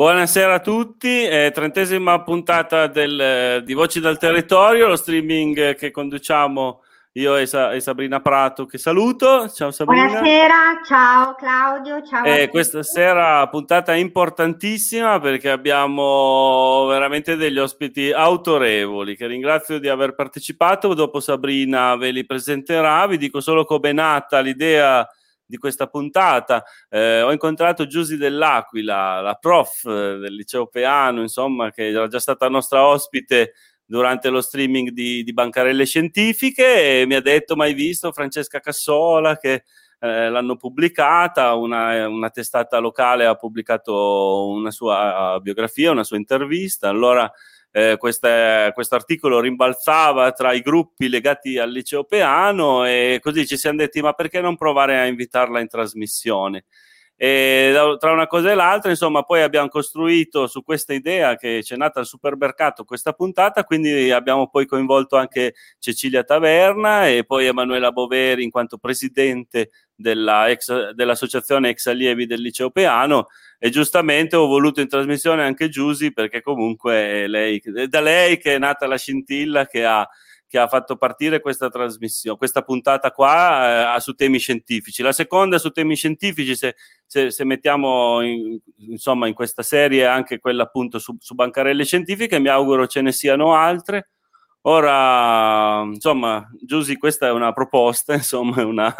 [0.00, 6.82] Buonasera a tutti, eh, trentesima puntata del, di Voci dal Territorio, lo streaming che conduciamo
[7.12, 9.46] io e, Sa- e, Sabrina Prato che saluto.
[9.50, 10.06] Ciao Sabrina.
[10.06, 10.54] Buonasera,
[10.86, 12.24] ciao Claudio, ciao.
[12.24, 20.14] Eh, questa sera puntata importantissima perché abbiamo veramente degli ospiti autorevoli che ringrazio di aver
[20.14, 20.94] partecipato.
[20.94, 25.06] Dopo Sabrina ve li presenterà, vi dico solo come è nata l'idea
[25.50, 26.64] di questa puntata.
[26.88, 32.20] Eh, ho incontrato Giusy dell'Aquila, la prof eh, del liceo Peano, insomma, che era già
[32.20, 33.52] stata nostra ospite
[33.84, 39.36] durante lo streaming di, di Bancarelle Scientifiche e mi ha detto, mai visto Francesca Cassola
[39.36, 39.64] che
[39.98, 46.88] eh, l'hanno pubblicata, una, una, testata locale ha pubblicato una sua biografia, una sua intervista,
[46.88, 47.30] allora
[47.72, 53.78] eh, questo articolo rimbalzava tra i gruppi legati al liceo Peano e così ci siamo
[53.78, 56.64] detti ma perché non provare a invitarla in trasmissione?
[57.22, 61.76] E tra una cosa e l'altra, insomma, poi abbiamo costruito su questa idea che c'è
[61.76, 67.92] nata al supermercato questa puntata, quindi abbiamo poi coinvolto anche Cecilia Taverna e poi Emanuela
[67.92, 69.68] Boveri in quanto presidente
[70.00, 73.26] della ex, dell'associazione ex allievi del liceo Peano
[73.58, 78.38] e giustamente ho voluto in trasmissione anche Giusy perché comunque è, lei, è da lei
[78.38, 80.08] che è nata la scintilla che ha
[80.50, 85.00] che ha fatto partire questa trasmissione, questa puntata qua eh, su temi scientifici.
[85.00, 86.74] La seconda su temi scientifici, se,
[87.06, 92.40] se, se mettiamo in, insomma in questa serie anche quella appunto su, su bancarelle scientifiche,
[92.40, 94.08] mi auguro ce ne siano altre.
[94.62, 98.92] Ora, insomma, Giusy, questa è una proposta, insomma, una,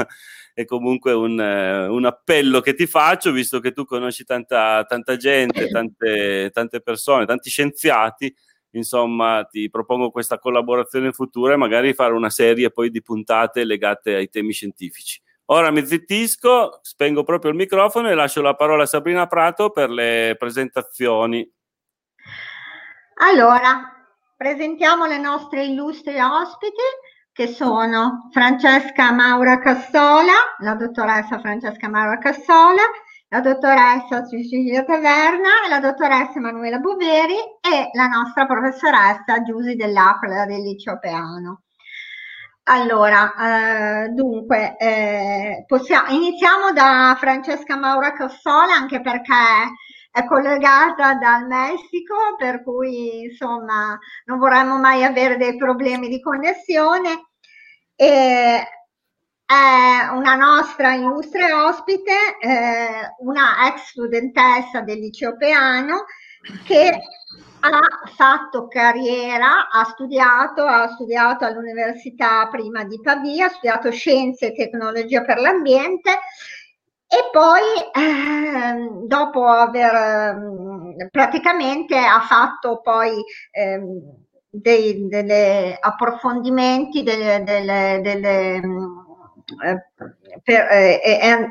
[0.54, 5.68] è comunque un, un, appello che ti faccio, visto che tu conosci tanta, tanta gente,
[5.68, 8.34] tante, tante persone, tanti scienziati
[8.72, 14.14] insomma ti propongo questa collaborazione futura e magari fare una serie poi di puntate legate
[14.14, 15.20] ai temi scientifici.
[15.46, 19.90] Ora mi zittisco, spengo proprio il microfono e lascio la parola a Sabrina Prato per
[19.90, 21.48] le presentazioni.
[23.14, 24.06] Allora,
[24.36, 26.82] presentiamo le nostre illustri ospiti
[27.40, 32.82] che sono Francesca Maura Cassola, la dottoressa Francesca Maura Cassola,
[33.28, 40.60] la dottoressa Cecilia Taverna, la dottoressa Emanuela Boveri e la nostra professoressa Giusy Dell'Aquila del
[40.60, 41.62] Liceo Peano.
[42.64, 43.32] Allora,
[44.04, 49.32] eh, dunque, eh, possiamo, iniziamo da Francesca Maura Cassola, anche perché
[50.10, 57.28] è collegata dal Messico, per cui insomma non vorremmo mai avere dei problemi di connessione.
[58.00, 58.66] E
[59.44, 66.06] è una nostra illustre ospite, eh, una ex studentessa del liceo Peano
[66.64, 66.98] che
[67.60, 67.80] ha
[68.14, 75.22] fatto carriera, ha studiato, ha studiato all'università prima di Pavia, ha studiato scienze e tecnologia
[75.22, 76.10] per l'ambiente
[77.06, 77.60] e poi
[77.92, 79.94] eh, dopo aver
[80.98, 83.78] eh, praticamente ha fatto poi eh,
[84.50, 89.86] dei delle approfondimenti, delle, delle, delle eh,
[90.42, 91.50] per, eh, eh,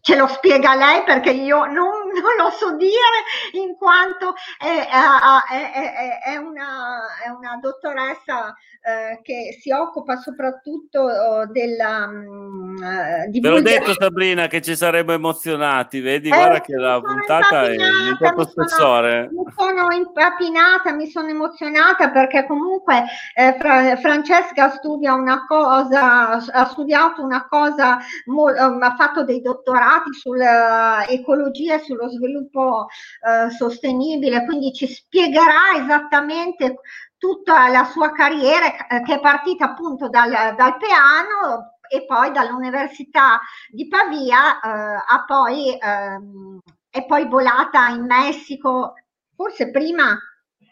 [0.00, 3.22] ce lo spiega lei perché io non, non lo so dire
[3.52, 7.00] in quanto è, è, è una,
[7.36, 8.54] una, dottoressa
[8.86, 15.12] eh, che si occupa soprattutto oh, della uh, Te l'ho detto Sabrina che ci saremmo
[15.12, 16.28] emozionati, vedi?
[16.28, 19.30] Guarda che la puntata è un po' spessore.
[19.32, 23.04] Mi sono impapinata, mi sono emozionata perché comunque
[23.34, 27.93] eh, Fra- Francesca studia una cosa, ha studiato una cosa
[28.26, 36.80] um, ha fatto dei dottorati sull'ecologia e sullo sviluppo uh, sostenibile, quindi ci spiegherà esattamente
[37.18, 43.40] tutta la sua carriera eh, che è partita appunto dal, dal piano e poi dall'università
[43.68, 46.58] di Pavia a poi, um,
[46.90, 48.94] è poi volata in Messico,
[49.34, 50.18] forse prima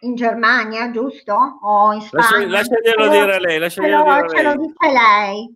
[0.02, 1.58] in Germania, giusto?
[1.62, 2.46] O in Spagna?
[2.48, 4.28] Lasciaglielo dire lei, lasciaglielo dire lei.
[4.30, 5.54] Ce lo dice lei.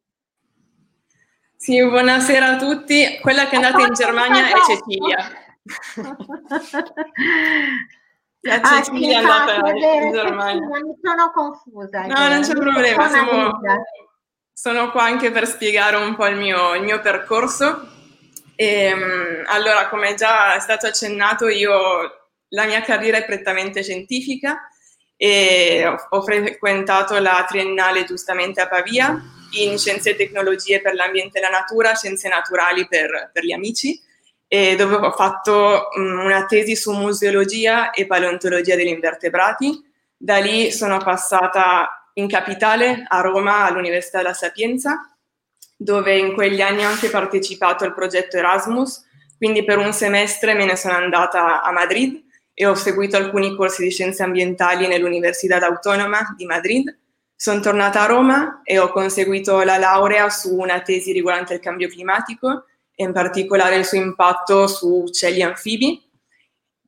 [1.66, 3.18] Sì, buonasera a tutti.
[3.20, 5.32] Quella che è andata in Germania è Cecilia.
[8.42, 10.60] La Cecilia ah, è andata in Germania.
[10.64, 12.06] mi sono confusa.
[12.06, 13.08] No, non c'è problema.
[13.08, 13.58] Siamo,
[14.52, 17.88] sono qua anche per spiegare un po' il mio, il mio percorso.
[18.54, 21.72] E, ehm, allora, come già è stato accennato, io
[22.50, 24.70] la mia carriera è prettamente scientifica
[25.16, 29.20] e ho frequentato la triennale giustamente a Pavia
[29.64, 34.00] in scienze e tecnologie per l'ambiente e la natura, scienze naturali per, per gli amici,
[34.48, 39.84] dove ho fatto um, una tesi su museologia e paleontologia degli invertebrati.
[40.16, 45.14] Da lì sono passata in capitale, a Roma, all'Università della Sapienza,
[45.76, 49.04] dove in quegli anni ho anche partecipato al progetto Erasmus,
[49.36, 52.24] quindi per un semestre me ne sono andata a Madrid
[52.54, 56.98] e ho seguito alcuni corsi di scienze ambientali nell'Università Autonoma di Madrid.
[57.36, 61.88] Sono tornata a Roma e ho conseguito la laurea su una tesi riguardante il cambio
[61.88, 66.02] climatico e in particolare il suo impatto su uccelli anfibi.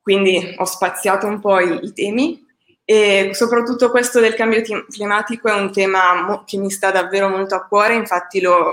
[0.01, 2.47] Quindi ho spaziato un po' i, i temi
[2.91, 7.55] e soprattutto questo del cambio climatico è un tema mo- che mi sta davvero molto
[7.55, 8.73] a cuore, infatti lo,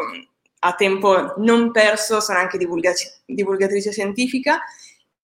[0.60, 4.62] a tempo non perso sono anche divulgaci- divulgatrice scientifica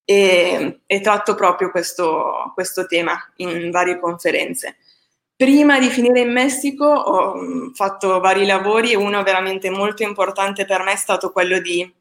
[0.04, 4.75] e, e tratto proprio questo, questo, tema in varie conferenze.
[5.42, 10.66] Prima di finire in Messico ho mm, fatto vari lavori e uno veramente molto importante
[10.66, 11.92] per me è stato quello di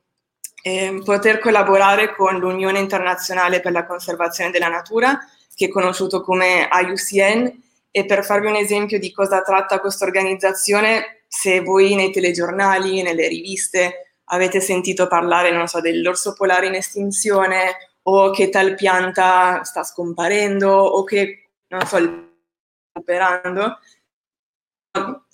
[0.63, 5.19] eh, poter collaborare con l'Unione Internazionale per la Conservazione della Natura,
[5.55, 11.23] che è conosciuto come IUCN, e per farvi un esempio di cosa tratta questa organizzazione,
[11.27, 17.95] se voi nei telegiornali, nelle riviste avete sentito parlare, non so, dell'orso polare in estinzione
[18.03, 22.29] o che tal pianta sta scomparendo o che, non so,
[23.00, 23.79] recuperando,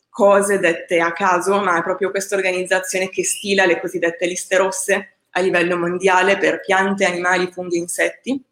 [0.09, 5.19] cose dette a caso, ma è proprio questa organizzazione che stila le cosiddette liste rosse
[5.31, 8.43] a livello mondiale per piante, animali, funghi e insetti.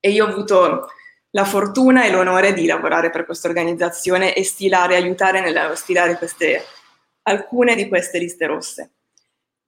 [0.00, 0.88] E io ho avuto
[1.30, 6.64] la fortuna e l'onore di lavorare per questa organizzazione e stilare, aiutare nella stilare queste,
[7.22, 8.90] alcune di queste liste rosse.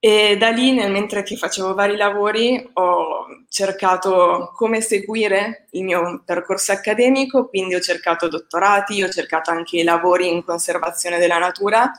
[0.07, 6.73] E da lì, mentre che facevo vari lavori, ho cercato come seguire il mio percorso
[6.73, 11.91] accademico, quindi ho cercato dottorati, ho cercato anche lavori in conservazione della natura.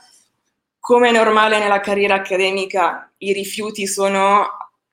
[0.78, 4.50] Come è normale nella carriera accademica, i rifiuti sono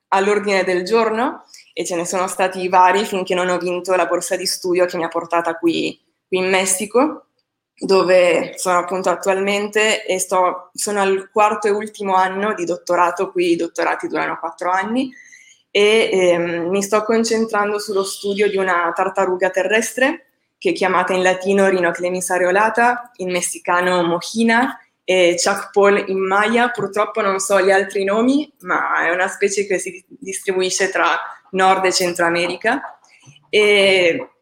[0.08, 4.34] all'ordine del giorno e ce ne sono stati vari finché non ho vinto la borsa
[4.34, 5.96] di studio che mi ha portata qui,
[6.26, 7.26] qui in Messico
[7.76, 13.52] dove sono appunto attualmente e sto, sono al quarto e ultimo anno di dottorato, qui
[13.52, 15.12] i dottorati durano quattro anni
[15.70, 20.26] e ehm, mi sto concentrando sullo studio di una tartaruga terrestre
[20.56, 26.70] che è chiamata in latino Rhinoclemis areolata, in messicano mojina e Chacpol in maya.
[26.70, 31.18] Purtroppo non so gli altri nomi, ma è una specie che si distribuisce tra
[31.50, 32.98] Nord e Centro America.
[33.50, 34.33] E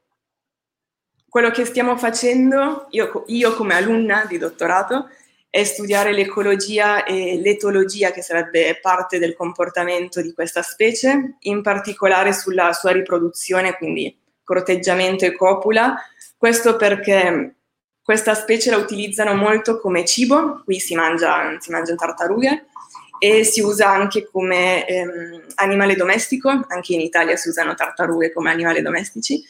[1.33, 5.09] quello che stiamo facendo, io, io, come alunna di dottorato,
[5.49, 12.35] è studiare l'ecologia e l'etologia, che sarebbe parte del comportamento di questa specie, in particolare
[12.35, 14.15] sulla sua riproduzione, quindi
[14.45, 15.97] corteggiamento e copula.
[16.37, 17.55] Questo perché
[18.03, 22.67] questa specie la utilizzano molto come cibo, qui si, mangia, mangiano tartarughe,
[23.19, 28.51] e si usa anche come ehm, animale domestico, anche in Italia si usano tartarughe come
[28.51, 29.43] animali domestici,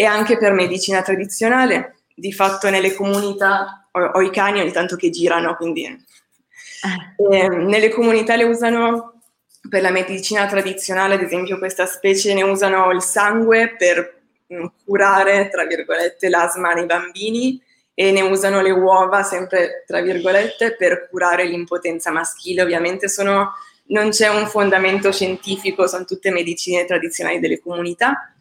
[0.00, 1.96] e anche per medicina tradizionale.
[2.14, 7.90] Di fatto nelle comunità ho, ho i cani ogni tanto che girano, quindi eh, nelle
[7.90, 9.20] comunità le usano
[9.68, 14.66] per la medicina tradizionale, ad esempio questa specie ne usano il sangue per mh, mm,
[14.86, 21.08] curare, tra virgolette, l'asma nei bambini e ne usano le uova, sempre tra virgolette, per
[21.10, 22.62] curare l'impotenza maschile.
[22.62, 23.52] Ovviamente sono,
[23.88, 28.32] non c'è un fondamento scientifico, sono tutte medicine tradizionali delle comunità,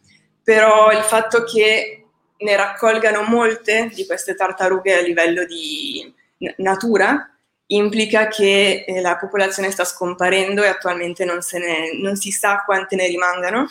[0.50, 6.12] però il fatto che ne raccolgano molte di queste tartarughe a livello di
[6.58, 7.32] natura
[7.68, 12.96] implica che eh, la popolazione sta scomparendo e attualmente non, ne, non si sa quante
[12.96, 13.68] ne rimangano,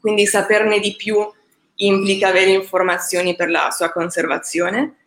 [0.00, 1.28] quindi saperne di più
[1.74, 4.98] implica avere informazioni per la sua conservazione.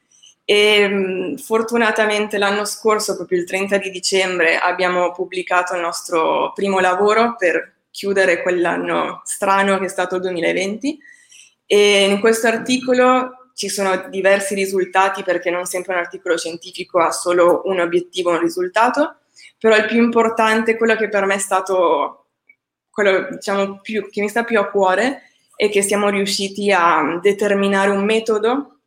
[0.44, 6.82] E mm, fortunatamente l'anno scorso, proprio il 30 di dicembre, abbiamo pubblicato il nostro primo
[6.82, 11.00] lavoro per chiudere quell'anno strano che è stato il 2020
[11.66, 17.12] e in questo articolo ci sono diversi risultati perché non sempre un articolo scientifico ha
[17.12, 19.18] solo un obiettivo, un risultato,
[19.58, 22.28] però il più importante, quello che per me è stato
[22.90, 25.24] quello diciamo, più, che mi sta più a cuore,
[25.56, 28.80] è che siamo riusciti a determinare un metodo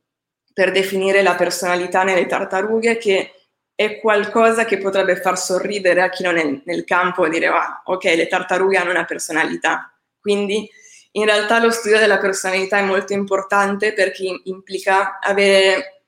[0.54, 3.41] per definire la personalità nelle tartarughe che
[3.84, 7.82] è qualcosa che potrebbe far sorridere a chi non è nel campo e dire ah,
[7.84, 9.92] ok, le tartarughe hanno una personalità.
[10.20, 10.68] Quindi
[11.12, 16.04] in realtà lo studio della personalità è molto importante perché implica avere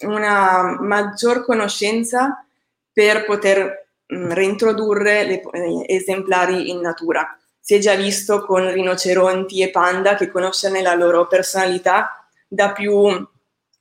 [0.00, 2.44] una maggior conoscenza
[2.92, 5.42] per poter reintrodurre le,
[5.86, 7.36] esemplari in natura.
[7.60, 13.26] si è già visto con rinoceronti e panda che conoscere la loro personalità dà più,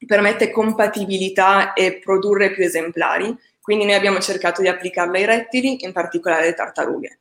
[0.05, 3.35] permette compatibilità e produrre più esemplari.
[3.61, 7.19] Quindi noi abbiamo cercato di applicarla ai rettili, in particolare alle tartarughe.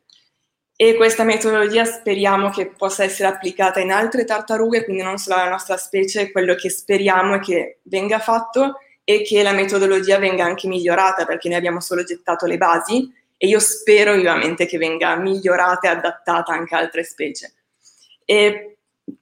[0.75, 5.51] E questa metodologia speriamo che possa essere applicata in altre tartarughe, quindi non solo alla
[5.51, 10.67] nostra specie, quello che speriamo è che venga fatto e che la metodologia venga anche
[10.67, 15.89] migliorata, perché noi abbiamo solo gettato le basi e io spero vivamente che venga migliorata
[15.89, 17.53] e adattata anche a altre specie.
[18.25, 18.77] E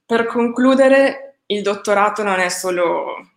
[0.05, 3.30] per concludere, il dottorato non è solo,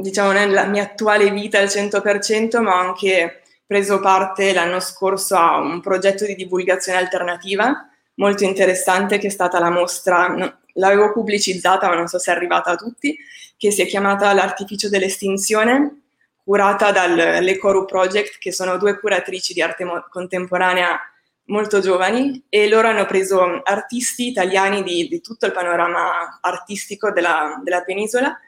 [0.00, 5.58] diciamo, nella mia attuale vita al 100%, ma ho anche preso parte l'anno scorso a
[5.58, 7.90] un progetto di divulgazione alternativa
[8.20, 12.70] molto interessante che è stata la mostra, l'avevo pubblicizzata ma non so se è arrivata
[12.70, 13.16] a tutti,
[13.56, 16.02] che si è chiamata L'artificio dell'estinzione
[16.44, 20.98] curata dall'Ecoru Project, che sono due curatrici di arte mo- contemporanea
[21.44, 27.60] molto giovani e loro hanno preso artisti italiani di, di tutto il panorama artistico della,
[27.62, 28.38] della, penisola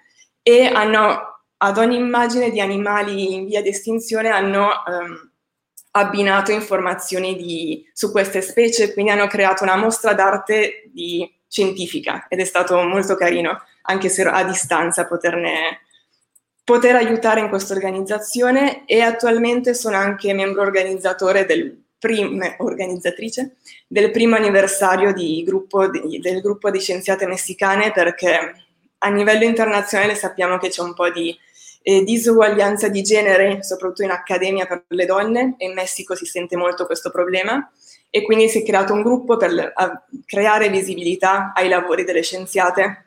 [0.42, 1.31] e hanno
[1.62, 5.31] ad ogni immagine di animali in via di estinzione hanno um,
[5.92, 12.40] abbinato informazioni di, su queste specie, quindi hanno creato una mostra d'arte di, scientifica ed
[12.40, 15.81] è stato molto carino, anche se a distanza, poterne,
[16.64, 24.11] poter aiutare in questa organizzazione e attualmente sono anche membro organizzatore del prim- organizzatrice del
[24.11, 25.12] primo anniversario
[25.45, 28.54] gruppo di, del gruppo di scienziate messicane perché
[28.97, 31.37] a livello internazionale sappiamo che c'è un po' di
[31.82, 36.56] eh, disuguaglianza di genere, soprattutto in accademia per le donne e in Messico si sente
[36.56, 37.70] molto questo problema
[38.10, 39.72] e quindi si è creato un gruppo per
[40.26, 43.06] creare visibilità ai lavori delle scienziate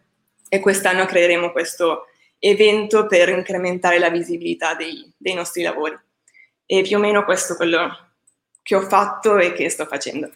[0.49, 2.07] e quest'anno creeremo questo
[2.39, 5.97] evento per incrementare la visibilità dei, dei nostri lavori.
[6.65, 7.87] E più o meno questo è quello
[8.61, 10.29] che ho fatto e che sto facendo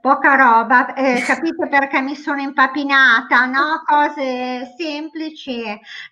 [0.00, 3.82] poca roba, eh, capite perché mi sono impapinata, no?
[3.84, 5.62] Cose semplici,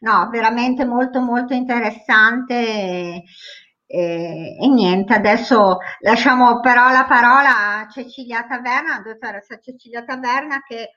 [0.01, 2.55] no, veramente molto molto interessante.
[2.55, 3.25] E,
[3.87, 10.91] e, e, niente, adesso lasciamo però la parola a Cecilia Taverna, dottoressa Cecilia Taverna, che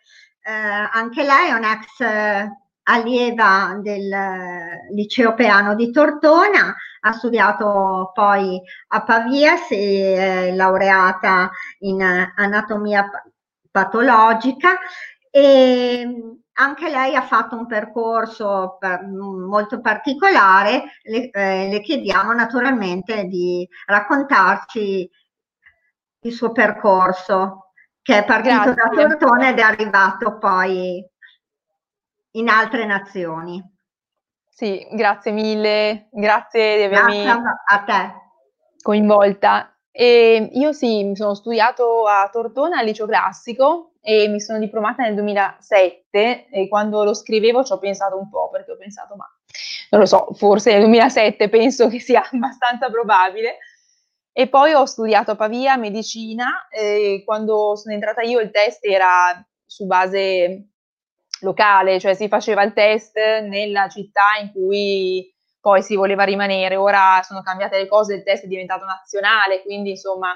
[0.43, 0.51] eh,
[0.91, 8.61] anche lei è un ex allieva del eh, liceo Peano di Tortona, ha studiato poi
[8.89, 13.09] a Pavia, si è laureata in anatomia
[13.69, 14.77] patologica
[15.29, 23.25] e anche lei ha fatto un percorso per, molto particolare, le, eh, le, chiediamo naturalmente
[23.25, 25.09] di raccontarci
[26.23, 28.73] il suo percorso, che è partito Grazie.
[28.75, 31.03] da Tortona ed è arrivato poi
[32.31, 33.70] in altre nazioni.
[34.53, 38.13] Sì, grazie mille, grazie di avermi grazie a te.
[38.81, 39.75] coinvolta.
[39.89, 45.03] E io sì, mi sono studiato a Tortona al liceo classico e mi sono diplomata
[45.03, 49.25] nel 2007 e quando lo scrivevo ci ho pensato un po' perché ho pensato ma
[49.91, 53.57] non lo so, forse nel 2007 penso che sia abbastanza probabile.
[54.33, 59.45] E poi ho studiato a Pavia medicina e quando sono entrata io il test era
[59.65, 60.70] su base
[61.41, 65.29] locale, cioè si faceva il test nella città in cui
[65.59, 66.75] poi si voleva rimanere.
[66.75, 70.35] Ora sono cambiate le cose, il test è diventato nazionale, quindi insomma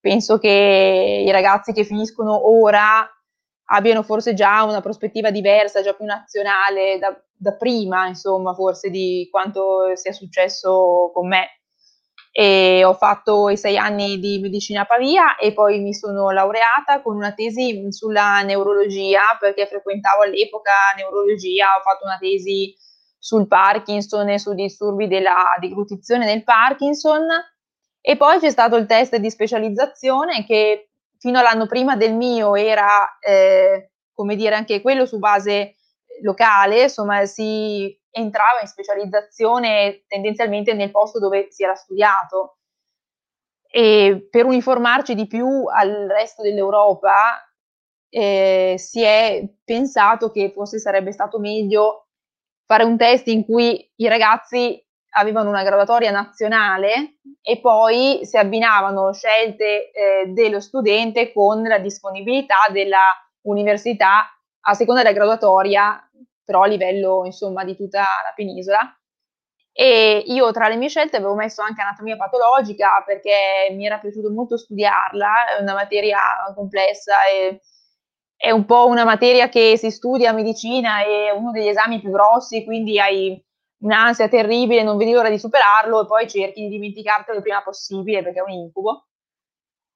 [0.00, 3.08] penso che i ragazzi che finiscono ora
[3.66, 9.28] abbiano forse già una prospettiva diversa, già più nazionale da, da prima, insomma, forse di
[9.30, 11.61] quanto sia successo con me
[12.34, 17.02] e ho fatto i sei anni di medicina a Pavia e poi mi sono laureata
[17.02, 22.74] con una tesi sulla neurologia perché frequentavo all'epoca neurologia, ho fatto una tesi
[23.18, 27.28] sul Parkinson e sui disturbi della deglutizione del Parkinson.
[28.00, 33.18] E poi c'è stato il test di specializzazione che fino all'anno prima del mio era,
[33.20, 35.76] eh, come dire, anche quello su base
[36.22, 42.58] locale, insomma si entrava in specializzazione tendenzialmente nel posto dove si era studiato.
[43.66, 47.40] E per uniformarci di più al resto dell'Europa
[48.10, 52.08] eh, si è pensato che forse sarebbe stato meglio
[52.66, 54.78] fare un test in cui i ragazzi
[55.14, 62.66] avevano una graduatoria nazionale e poi si abbinavano scelte eh, dello studente con la disponibilità
[62.70, 63.04] della
[63.42, 64.26] università
[64.64, 65.98] a seconda della graduatoria
[66.52, 68.78] però a livello insomma di tutta la penisola.
[69.74, 74.30] E io tra le mie scelte avevo messo anche anatomia patologica perché mi era piaciuto
[74.30, 76.18] molto studiarla, è una materia
[76.54, 77.60] complessa e
[78.36, 82.10] è un po' una materia che si studia a medicina, è uno degli esami più
[82.10, 83.42] grossi, quindi hai
[83.78, 88.22] un'ansia terribile, non vedi l'ora di superarlo e poi cerchi di dimenticartelo il prima possibile
[88.22, 89.06] perché è un incubo.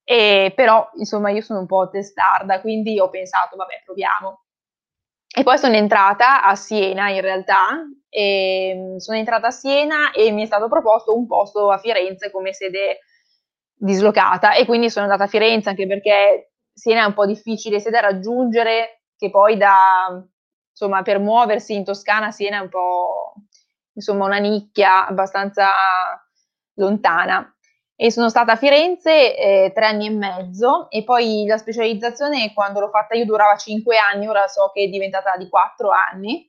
[0.04, 4.45] E, però, insomma, io sono un po' testarda, quindi ho pensato, vabbè, proviamo.
[5.38, 7.84] E poi sono entrata a Siena in realtà,
[8.96, 13.00] sono entrata a Siena e mi è stato proposto un posto a Firenze come sede
[13.74, 14.54] dislocata.
[14.54, 18.00] E quindi sono andata a Firenze anche perché Siena è un po' difficile sia da
[18.00, 20.26] raggiungere che poi da,
[20.70, 23.34] insomma, per muoversi in Toscana Siena è un po',
[23.92, 25.68] insomma, una nicchia abbastanza
[26.76, 27.55] lontana
[27.98, 32.78] e sono stata a Firenze eh, tre anni e mezzo e poi la specializzazione quando
[32.78, 36.48] l'ho fatta io durava cinque anni, ora so che è diventata di quattro anni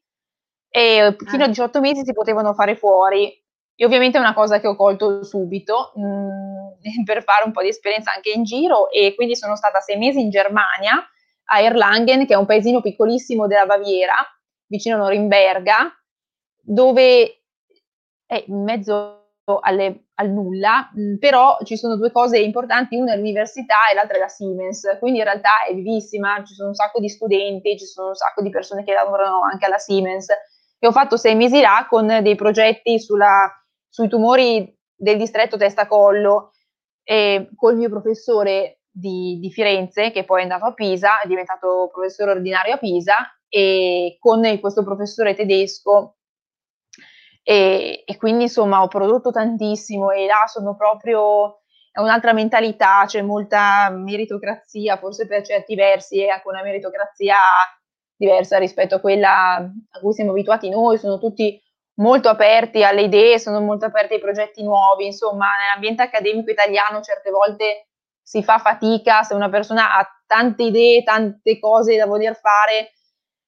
[0.70, 1.82] e fino a 18 ah.
[1.82, 3.34] mesi si potevano fare fuori
[3.74, 7.62] e ovviamente è una cosa che ho colto subito mh, mm, per fare un po'
[7.62, 11.01] di esperienza anche in giro e quindi sono stata sei mesi in Germania
[11.50, 14.16] a Erlangen che è un paesino piccolissimo della Baviera
[14.66, 15.98] vicino a Norimberga
[16.60, 17.44] dove
[18.25, 23.18] è in mezzo alle al nulla, mm, però ci sono due cose importanti, una è
[23.18, 27.00] l'università e l'altra è la Siemens, quindi in realtà è vivissima, ci sono un sacco
[27.00, 30.27] di studenti, ci sono un sacco di persone che lavorano anche alla Siemens.
[30.80, 33.51] E ho fatto sei mesi là con dei progetti sulla,
[33.88, 36.51] sui tumori del distretto testa-collo
[37.04, 41.89] e col mio professore di, di, Firenze, che poi è andato a Pisa, è diventato
[41.92, 43.16] professore ordinario a Pisa,
[43.50, 46.16] e con questo professore tedesco
[47.50, 51.62] e, e, quindi insomma ho prodotto tantissimo e là sono proprio
[51.94, 57.38] è un'altra mentalità, c'è molta meritocrazia, forse per certi versi è anche una meritocrazia
[58.18, 61.58] diversa rispetto a quella a cui siamo abituati noi, sono tutti
[62.01, 67.32] molto aperti alle idee, sono molto aperti ai progetti nuovi, insomma nell'ambiente accademico italiano certe
[67.32, 67.88] volte
[68.22, 72.92] si fa fatica se una persona ha tante idee, tante cose da voler fare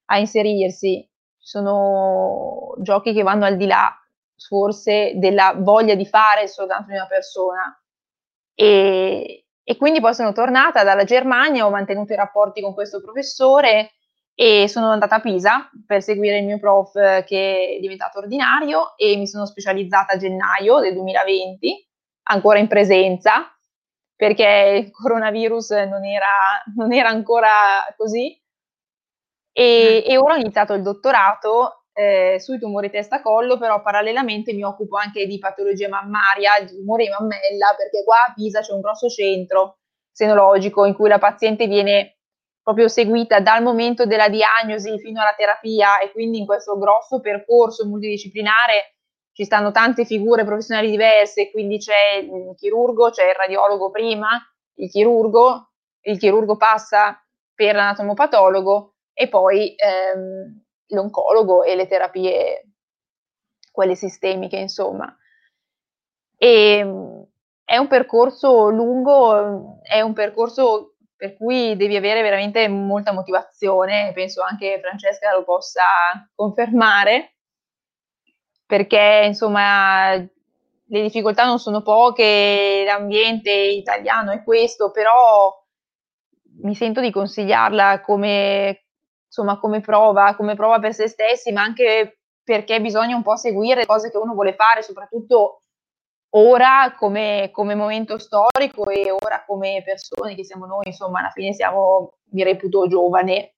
[0.06, 1.09] a inserirsi
[1.50, 3.92] sono giochi che vanno al di là
[4.38, 7.82] forse della voglia di fare soltanto di una persona.
[8.54, 13.94] E, e quindi poi sono tornata dalla Germania, ho mantenuto i rapporti con questo professore
[14.36, 19.18] e sono andata a Pisa per seguire il mio prof che è diventato ordinario e
[19.18, 21.90] mi sono specializzata a gennaio del 2020,
[22.30, 23.52] ancora in presenza,
[24.16, 27.50] perché il coronavirus non era, non era ancora
[27.98, 28.40] così
[29.60, 30.12] e, mm.
[30.12, 35.26] e ora ho iniziato il dottorato eh, sui tumori testa-collo, però parallelamente mi occupo anche
[35.26, 39.80] di patologia mammaria, di tumori mammella, perché qua a Pisa c'è un grosso centro
[40.14, 42.20] senologico in cui la paziente viene
[42.64, 47.86] proprio seguita dal momento della diagnosi fino alla terapia e quindi in questo grosso percorso
[47.86, 48.96] multidisciplinare
[49.34, 54.30] ci stanno tante figure professionali diverse, quindi c'è il chirurgo, c'è il radiologo prima,
[54.76, 57.22] il chirurgo, il chirurgo passa
[57.54, 62.70] per l'anatomopatologo e poi ehm, l'oncologo e le terapie,
[63.70, 65.14] quelle sistemiche, insomma.
[66.38, 67.28] E, ehm,
[67.66, 74.42] è un percorso lungo, è un percorso per cui devi avere veramente molta motivazione, penso
[74.42, 75.84] anche Francesca lo possa
[76.34, 77.34] confermare,
[78.66, 85.54] perché insomma le difficoltà non sono poche, l'ambiente italiano è questo, però
[86.62, 88.86] mi sento di consigliarla come,
[89.30, 93.82] insomma, come prova, come prova per se stessi, ma anche perché bisogna un po' seguire
[93.82, 95.62] le cose che uno vuole fare, soprattutto
[96.32, 101.54] ora come, come momento storico e ora come persone che siamo noi, insomma, alla fine
[101.54, 103.54] siamo, mi reputo giovane,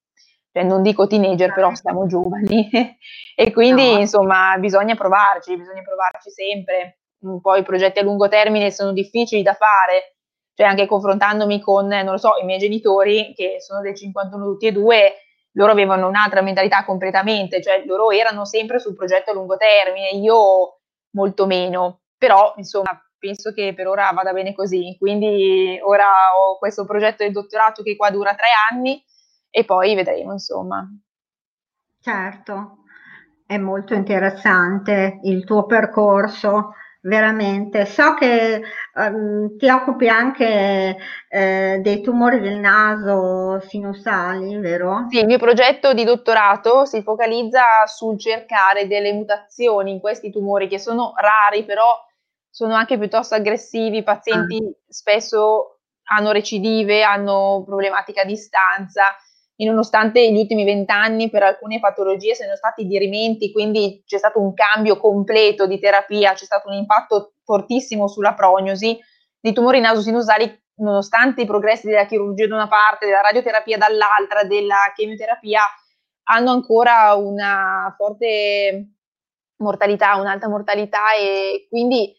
[0.51, 1.81] cioè non dico teenager, però certo.
[1.83, 2.69] siamo giovani
[3.35, 3.99] e quindi no.
[3.99, 6.99] insomma bisogna provarci, bisogna provarci sempre.
[7.41, 10.17] Poi i progetti a lungo termine sono difficili da fare,
[10.53, 14.67] cioè anche confrontandomi con, non lo so, i miei genitori che sono del 51 tutti
[14.67, 15.13] e due,
[15.53, 20.79] loro avevano un'altra mentalità completamente, cioè loro erano sempre sul progetto a lungo termine, io
[21.11, 26.85] molto meno, però insomma penso che per ora vada bene così, quindi ora ho questo
[26.85, 29.03] progetto di dottorato che qua dura tre anni
[29.49, 30.87] e poi vedremo insomma.
[31.99, 32.77] Certo,
[33.45, 37.85] è molto interessante il tuo percorso veramente.
[37.85, 38.61] So che
[38.95, 40.97] um, ti occupi anche
[41.29, 45.07] eh, dei tumori del naso sinusali, vero?
[45.09, 50.67] Sì, il mio progetto di dottorato si focalizza sul cercare delle mutazioni in questi tumori
[50.67, 51.87] che sono rari, però
[52.49, 54.71] sono anche piuttosto aggressivi, i pazienti ah.
[54.87, 55.79] spesso
[56.11, 59.03] hanno recidive, hanno problematica a distanza
[59.61, 64.55] e nonostante gli ultimi vent'anni per alcune patologie siano stati dirimenti, quindi c'è stato un
[64.55, 68.97] cambio completo di terapia, c'è stato un impatto fortissimo sulla prognosi,
[69.41, 74.91] i tumori nasosinusali, nonostante i progressi della chirurgia da una parte, della radioterapia dall'altra, della
[74.95, 75.61] chemioterapia,
[76.23, 78.93] hanno ancora una forte
[79.57, 82.11] mortalità, un'alta mortalità e quindi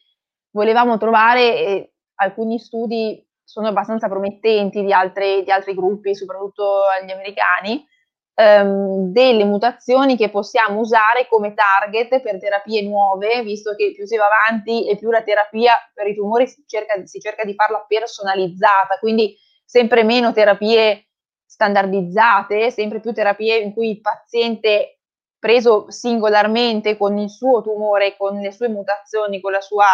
[0.52, 3.20] volevamo trovare eh, alcuni studi
[3.52, 7.86] sono abbastanza promettenti di, altre, di altri gruppi, soprattutto gli americani,
[8.34, 14.16] ehm, delle mutazioni che possiamo usare come target per terapie nuove, visto che più si
[14.16, 17.84] va avanti e più la terapia per i tumori si cerca, si cerca di farla
[17.86, 19.36] personalizzata, quindi
[19.66, 21.08] sempre meno terapie
[21.44, 25.00] standardizzate, sempre più terapie in cui il paziente
[25.38, 29.84] preso singolarmente con il suo tumore, con le sue mutazioni, con, sua,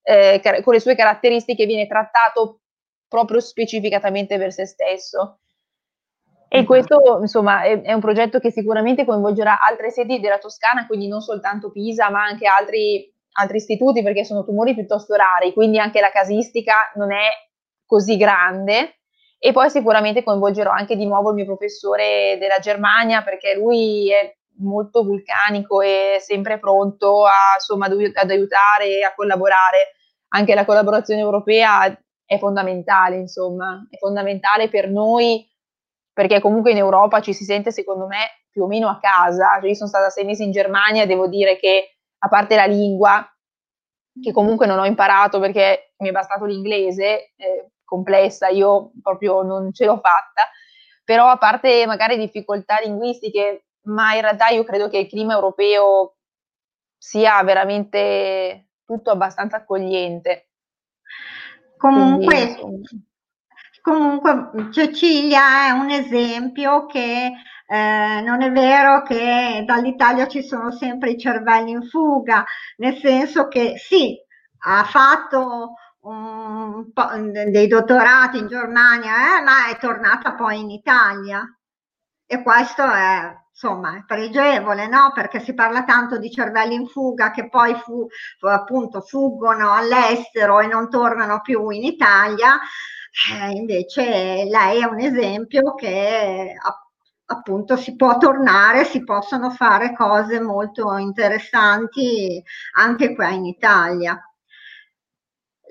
[0.00, 2.61] eh, con le sue caratteristiche, viene trattato
[3.12, 5.40] proprio specificatamente per se stesso.
[6.48, 6.66] E esatto.
[6.66, 11.20] questo, insomma, è, è, un progetto che sicuramente coinvolgerà altre sedi della Toscana, quindi non
[11.20, 16.10] soltanto Pisa, ma anche altri, altri istituti, perché sono tumori piuttosto rari, quindi anche la
[16.10, 17.28] casistica non è
[17.84, 19.00] così grande.
[19.38, 24.34] E poi sicuramente coinvolgerò anche di nuovo il mio professore della Germania, perché lui è
[24.60, 29.96] molto vulcanico e sempre pronto a, insomma, ad aiutare e a collaborare.
[30.34, 35.48] Anche la collaborazione europea è fondamentale, insomma, è fondamentale per noi
[36.12, 39.58] perché comunque in Europa ci si sente secondo me più o meno a casa.
[39.60, 42.66] Cioè, io sono stata sei mesi in Germania e devo dire che a parte la
[42.66, 43.26] lingua,
[44.20, 49.72] che comunque non ho imparato perché mi è bastato l'inglese, eh, complessa, io proprio non
[49.72, 50.48] ce l'ho fatta,
[51.04, 56.16] però a parte magari difficoltà linguistiche, ma in realtà io credo che il clima europeo
[56.96, 60.51] sia veramente tutto abbastanza accogliente.
[61.82, 63.06] Comunque, Quindi,
[63.80, 67.32] Comunque Cecilia è un esempio che
[67.66, 72.44] eh, non è vero che dall'Italia ci sono sempre i cervelli in fuga,
[72.76, 74.16] nel senso che sì,
[74.66, 77.08] ha fatto un po'
[77.50, 81.44] dei dottorati in Germania, eh, ma è tornata poi in Italia.
[82.24, 85.12] E questo è, insomma, pregevole, no?
[85.14, 88.06] Perché si parla tanto di cervelli in fuga che poi fu,
[88.40, 92.58] appunto fuggono all'estero e non tornano più in Italia.
[93.30, 96.54] Eh, invece lei è un esempio che
[97.26, 102.42] appunto si può tornare, si possono fare cose molto interessanti
[102.76, 104.20] anche qua in Italia.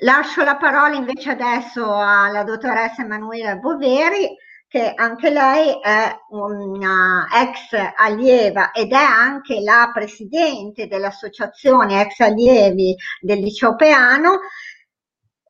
[0.03, 4.35] Lascio la parola invece adesso alla dottoressa Emanuela Boveri,
[4.71, 12.95] che anche lei è una ex allieva ed è anche la presidente dell'associazione ex allievi
[13.19, 14.39] del liceo Peano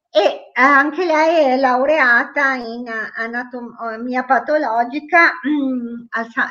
[0.10, 5.34] e anche lei è laureata in anatomia patologica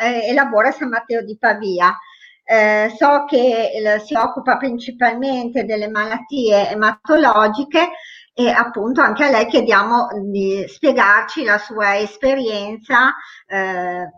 [0.00, 1.92] eh, e lavora a San Matteo di Pavia.
[2.44, 7.90] Eh, so che eh, si occupa principalmente delle malattie ematologiche
[8.46, 13.14] e appunto anche a lei chiediamo di spiegarci la sua esperienza
[13.46, 14.08] eh,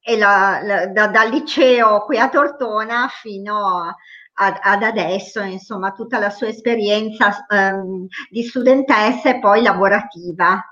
[0.00, 3.94] e la, la, da, dal liceo qui a Tortona fino a,
[4.32, 10.64] ad, ad adesso, insomma, tutta la sua esperienza ehm, di studentessa e poi lavorativa.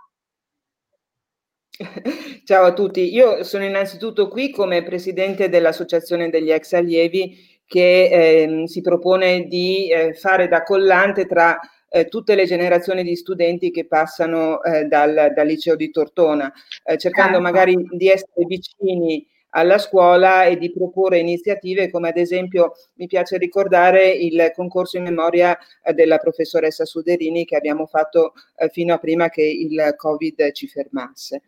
[2.45, 8.67] Ciao a tutti, io sono innanzitutto qui come presidente dell'Associazione degli ex allievi che eh,
[8.67, 13.87] si propone di eh, fare da collante tra eh, tutte le generazioni di studenti che
[13.87, 16.53] passano eh, dal, dal, liceo di Tortona,
[16.85, 17.43] eh, cercando certo.
[17.43, 23.39] magari di essere vicini alla scuola e di proporre iniziative come ad esempio mi piace
[23.39, 28.99] ricordare il concorso in memoria eh, della professoressa Suderini che abbiamo fatto eh, fino a
[28.99, 31.43] prima che il Covid ci fermasse.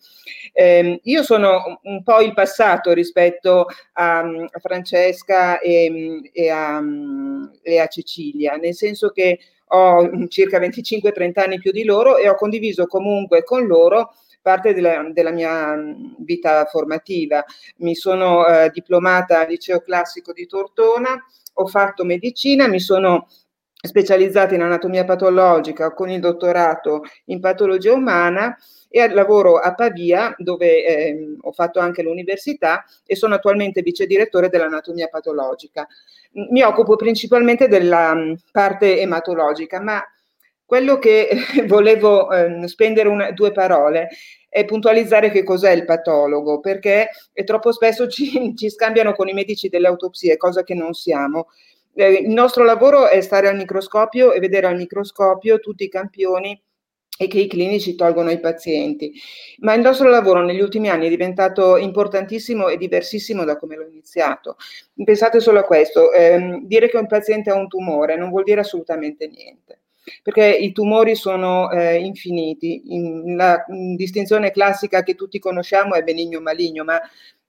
[0.52, 6.82] Eh, io sono un po' il passato rispetto a, a Francesca e, e, a,
[7.62, 9.38] e a Cecilia, nel senso che
[9.72, 15.10] ho circa 25-30 anni più di loro e ho condiviso comunque con loro parte della,
[15.12, 15.76] della mia
[16.18, 17.44] vita formativa.
[17.78, 21.22] Mi sono eh, diplomata al liceo classico di Tortona,
[21.54, 23.26] ho fatto medicina, mi sono
[23.82, 28.56] specializzata in anatomia patologica con il dottorato in patologia umana
[28.88, 34.48] e lavoro a Pavia dove eh, ho fatto anche l'università e sono attualmente vice direttore
[34.48, 35.86] dell'anatomia patologica.
[36.50, 38.16] Mi occupo principalmente della
[38.50, 40.02] parte ematologica, ma
[40.70, 41.28] quello che
[41.66, 44.08] volevo eh, spendere una, due parole
[44.48, 47.10] è puntualizzare che cos'è il patologo, perché
[47.44, 51.46] troppo spesso ci, ci scambiano con i medici delle autopsie, cosa che non siamo.
[51.94, 56.60] Eh, il nostro lavoro è stare al microscopio e vedere al microscopio tutti i campioni
[57.18, 59.12] e che i clinici tolgono ai pazienti.
[59.58, 63.86] Ma il nostro lavoro negli ultimi anni è diventato importantissimo e diversissimo da come l'ho
[63.86, 64.56] iniziato.
[65.04, 68.60] Pensate solo a questo, eh, dire che un paziente ha un tumore non vuol dire
[68.60, 69.80] assolutamente niente
[70.22, 72.94] perché i tumori sono eh, infiniti.
[72.94, 77.00] In, la in distinzione classica che tutti conosciamo è benigno-maligno, ma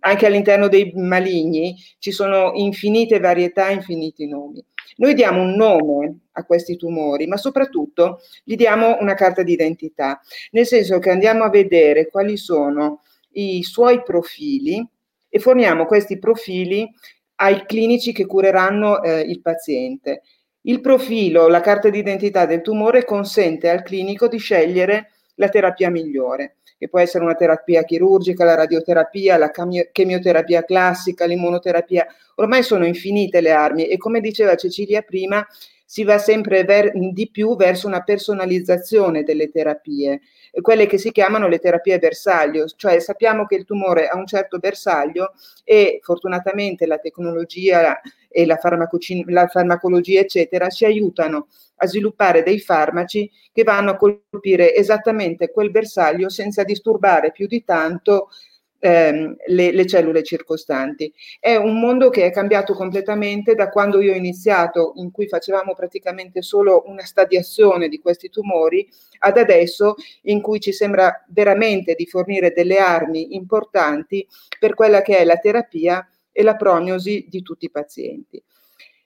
[0.02, 4.64] anche all'interno dei maligni ci sono infinite varietà, infiniti nomi.
[4.98, 10.20] Noi diamo un nome a questi tumori, ma soprattutto gli diamo una carta d'identità,
[10.52, 13.02] nel senso che andiamo a vedere quali sono
[13.34, 14.86] i suoi profili
[15.30, 16.90] e forniamo questi profili
[17.36, 20.22] ai clinici che cureranno eh, il paziente.
[20.64, 26.58] Il profilo, la carta d'identità del tumore consente al clinico di scegliere la terapia migliore,
[26.82, 29.52] che può essere una terapia chirurgica, la radioterapia, la
[29.92, 32.08] chemioterapia classica, l'immunoterapia.
[32.38, 35.46] Ormai sono infinite le armi e come diceva Cecilia prima,
[35.92, 40.22] si va sempre ver- di più verso una personalizzazione delle terapie,
[40.62, 44.58] quelle che si chiamano le terapie bersaglio, cioè sappiamo che il tumore ha un certo
[44.58, 45.34] bersaglio
[45.66, 48.00] e fortunatamente la tecnologia
[48.30, 48.58] e la,
[49.26, 55.72] la farmacologia, eccetera, ci aiutano a sviluppare dei farmaci che vanno a colpire esattamente quel
[55.72, 58.30] bersaglio senza disturbare più di tanto
[58.82, 61.14] ehm, le, le, cellule circostanti.
[61.40, 65.74] È un mondo che è cambiato completamente da quando io ho iniziato, in cui facevamo
[65.74, 68.88] praticamente solo una stadiazione di questi tumori,
[69.20, 74.28] ad adesso in cui ci sembra veramente di fornire delle armi importanti
[74.60, 78.44] per quella che è la terapia e la prognosi di tutti i pazienti.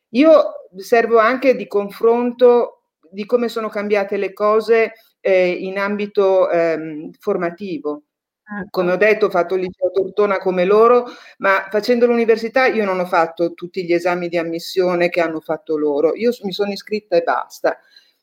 [0.10, 7.12] Io servo anche di confronto di come sono cambiate le cose eh, in ambito ehm,
[7.20, 8.04] formativo.
[8.48, 8.68] Ecco.
[8.70, 11.06] Come ho detto, ho fatto il liceo Tortona come loro,
[11.40, 15.78] ma facendo l'università io non ho fatto tutti gli esami di ammissione che hanno fatto
[15.78, 16.14] loro.
[16.16, 17.80] Io mi sono iscritta e basta.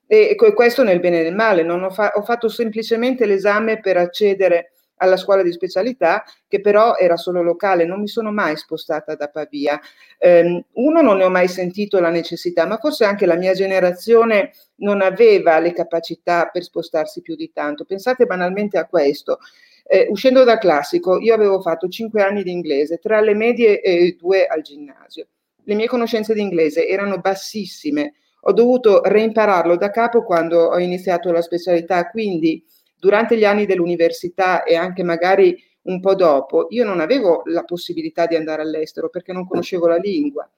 [0.07, 1.69] E questo nel bene e nel male.
[1.69, 7.17] Ho, fa- ho fatto semplicemente l'esame per accedere alla scuola di specialità, che però era
[7.17, 9.81] solo locale, non mi sono mai spostata da Pavia.
[10.21, 14.53] Um, uno, non ne ho mai sentito la necessità, ma forse anche la mia generazione
[14.77, 17.85] non aveva le capacità per spostarsi più di tanto.
[17.85, 19.39] Pensate banalmente a questo.
[19.85, 24.17] Eh, uscendo da classico, io avevo fatto cinque anni di inglese, tre alle medie e
[24.19, 25.27] due al ginnasio.
[25.65, 28.15] Le mie conoscenze di inglese erano bassissime.
[28.43, 32.65] Ho dovuto reimpararlo da capo quando ho iniziato la specialità, quindi
[32.99, 38.27] durante gli anni dell'università e anche magari un po' dopo, io non avevo la possibilità
[38.27, 40.49] di andare all'estero perché non conoscevo la lingua.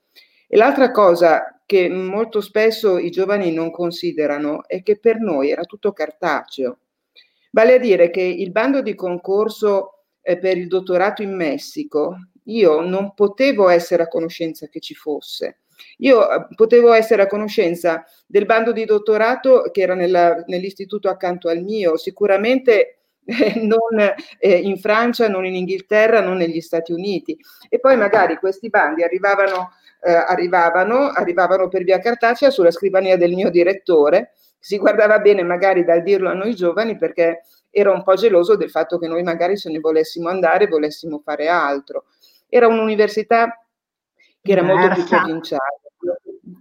[0.46, 5.62] E l'altra cosa che molto spesso i giovani non considerano è che per noi era
[5.64, 6.78] tutto cartaceo.
[7.54, 12.80] Vale a dire che il bando di concorso eh, per il dottorato in Messico, io
[12.80, 15.60] non potevo essere a conoscenza che ci fosse.
[15.98, 21.48] Io eh, potevo essere a conoscenza del bando di dottorato che era nella, nell'istituto accanto
[21.48, 24.00] al mio, sicuramente eh, non
[24.40, 27.38] eh, in Francia, non in Inghilterra, non negli Stati Uniti.
[27.68, 33.34] E poi magari questi bandi arrivavano, eh, arrivavano, arrivavano per via cartacea sulla scrivania del
[33.34, 34.32] mio direttore
[34.64, 38.70] si guardava bene magari dal dirlo a noi giovani perché era un po' geloso del
[38.70, 42.06] fatto che noi magari se ne volessimo andare, volessimo fare altro.
[42.48, 43.62] Era un'università
[44.40, 45.80] che era molto più provinciale,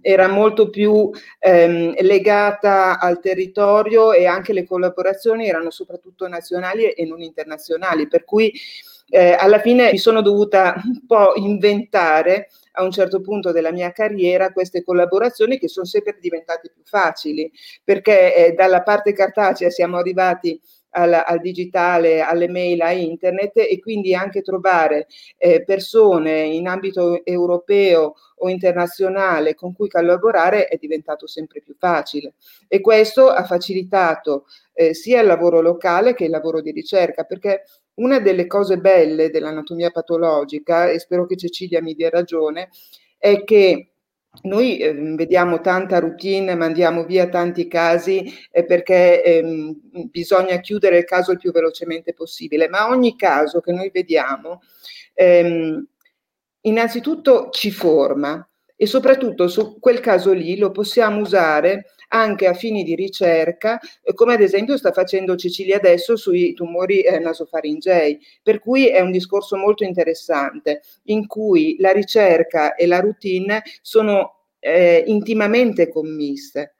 [0.02, 7.06] era molto più ehm, legata al territorio e anche le collaborazioni erano soprattutto nazionali e
[7.06, 8.52] non internazionali, per cui
[9.08, 13.92] eh, alla fine mi sono dovuta un po' inventare a un certo punto della mia
[13.92, 17.50] carriera queste collaborazioni che sono sempre diventate più facili,
[17.82, 20.60] perché eh, dalla parte cartacea siamo arrivati
[20.94, 25.06] al, al, digitale, alle mail, a internet e quindi anche trovare
[25.36, 32.34] eh, persone in ambito europeo o internazionale con cui collaborare è diventato sempre più facile.
[32.68, 37.62] E questo ha facilitato eh, sia il lavoro locale che il lavoro di ricerca perché
[37.94, 42.70] una delle cose belle dell'anatomia patologica, e spero che Cecilia mi dia ragione,
[43.18, 43.90] è che
[44.42, 49.80] noi eh, vediamo tanta routine, mandiamo via tanti casi eh, perché ehm,
[50.10, 54.60] bisogna chiudere il caso il più velocemente possibile, ma ogni caso che noi vediamo
[55.14, 55.86] ehm,
[56.62, 62.82] innanzitutto ci forma e soprattutto su quel caso lì lo possiamo usare anche a fini
[62.82, 68.60] di ricerca, eh, come ad esempio sta facendo Cecilia adesso sui tumori eh, nasofaringei, per
[68.60, 75.04] cui è un discorso molto interessante in cui la ricerca e la routine sono eh,
[75.06, 76.76] intimamente commisse.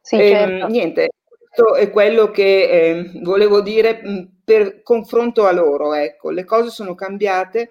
[0.00, 0.66] Sì, e, ehm, certo.
[0.66, 1.08] Niente,
[1.54, 4.02] questo è quello che eh, volevo dire
[4.44, 7.70] per confronto a loro, ecco, le cose sono cambiate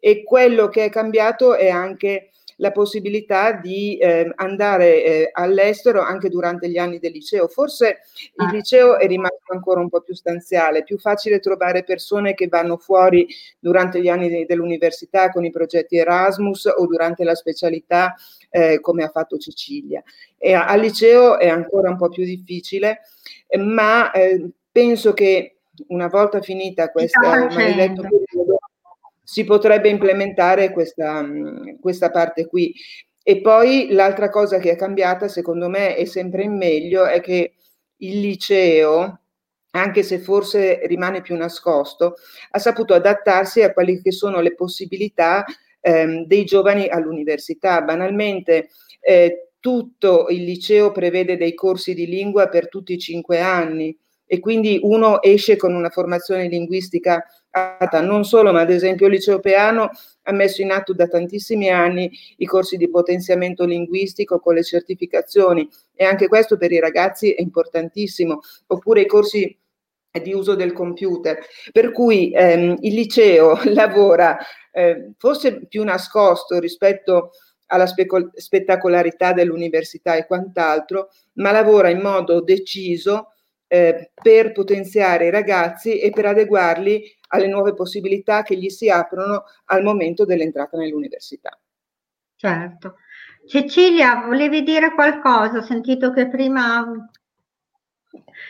[0.00, 6.28] e quello che è cambiato è anche la possibilità di eh, andare eh, all'estero anche
[6.28, 7.48] durante gli anni del liceo.
[7.48, 8.00] Forse
[8.36, 8.50] il ah.
[8.50, 13.26] liceo è rimasto ancora un po' più stanziale, più facile trovare persone che vanno fuori
[13.58, 18.14] durante gli anni dell'università con i progetti Erasmus o durante la specialità
[18.50, 20.02] eh, come ha fatto Cecilia.
[20.38, 23.00] E al liceo è ancora un po' più difficile,
[23.58, 25.56] ma eh, penso che
[25.88, 28.53] una volta finita questa maledetta periodo
[29.24, 31.26] si potrebbe implementare questa,
[31.80, 32.74] questa parte qui.
[33.22, 37.54] E poi l'altra cosa che è cambiata, secondo me, è sempre in meglio, è che
[37.96, 39.20] il liceo,
[39.70, 42.16] anche se forse rimane più nascosto,
[42.50, 45.44] ha saputo adattarsi a quelle che sono le possibilità
[45.80, 47.80] ehm, dei giovani all'università.
[47.80, 48.68] Banalmente,
[49.00, 54.38] eh, tutto il liceo prevede dei corsi di lingua per tutti i cinque anni e
[54.38, 59.38] quindi uno esce con una formazione linguistica alta, non solo, ma ad esempio il liceo
[59.38, 59.90] Peano
[60.22, 65.68] ha messo in atto da tantissimi anni i corsi di potenziamento linguistico con le certificazioni
[65.94, 69.56] e anche questo per i ragazzi è importantissimo, oppure i corsi
[70.22, 71.38] di uso del computer.
[71.72, 74.36] Per cui ehm, il liceo lavora
[74.72, 77.30] eh, forse più nascosto rispetto
[77.66, 83.30] alla speco- spettacolarità dell'università e quant'altro, ma lavora in modo deciso
[83.66, 87.02] eh, per potenziare i ragazzi e per adeguarli
[87.34, 91.58] alle nuove possibilità che gli si aprono al momento dell'entrata nell'università.
[92.36, 92.96] Certo.
[93.46, 95.58] Cecilia, volevi dire qualcosa?
[95.58, 96.84] Ho sentito che prima...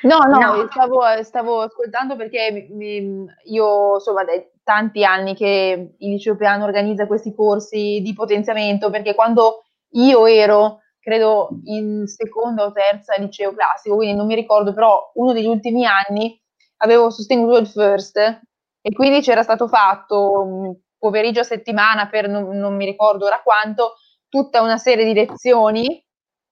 [0.03, 0.69] No, no, no.
[0.71, 7.07] Stavo, stavo, ascoltando perché mi, io, insomma, dai tanti anni che il liceo piano organizza
[7.07, 13.97] questi corsi di potenziamento, perché quando io ero credo in seconda o terza liceo classico,
[13.97, 16.41] quindi non mi ricordo, però uno degli ultimi anni
[16.79, 18.19] avevo sostenuto il first
[18.87, 23.41] e quindi c'era stato fatto un pomeriggio a settimana per non, non mi ricordo ora
[23.43, 23.95] quanto,
[24.29, 25.87] tutta una serie di lezioni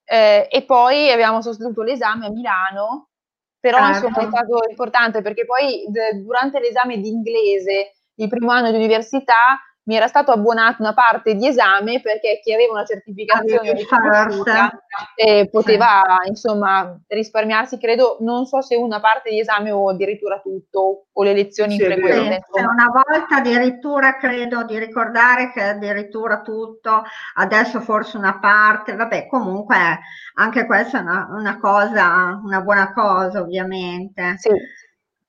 [0.03, 3.11] eh, e poi abbiamo sostenuto l'esame a Milano,
[3.61, 4.07] però certo.
[4.07, 8.77] insomma è stato importante perché poi d- durante l'esame di inglese, il primo anno di
[8.77, 14.71] università, mi era stato abbonato una parte di esame perché chi aveva una certificazione riconosciuta
[15.17, 16.29] eh, poteva sì.
[16.29, 21.33] insomma risparmiarsi, credo, non so se una parte di esame o addirittura tutto o le
[21.33, 22.45] lezioni sì, infrequenti.
[22.53, 27.03] Sì, una volta addirittura credo di ricordare che addirittura tutto,
[27.35, 29.77] adesso forse una parte, vabbè comunque
[30.35, 34.37] anche questa è una, una cosa, una buona cosa ovviamente.
[34.39, 34.51] Sì.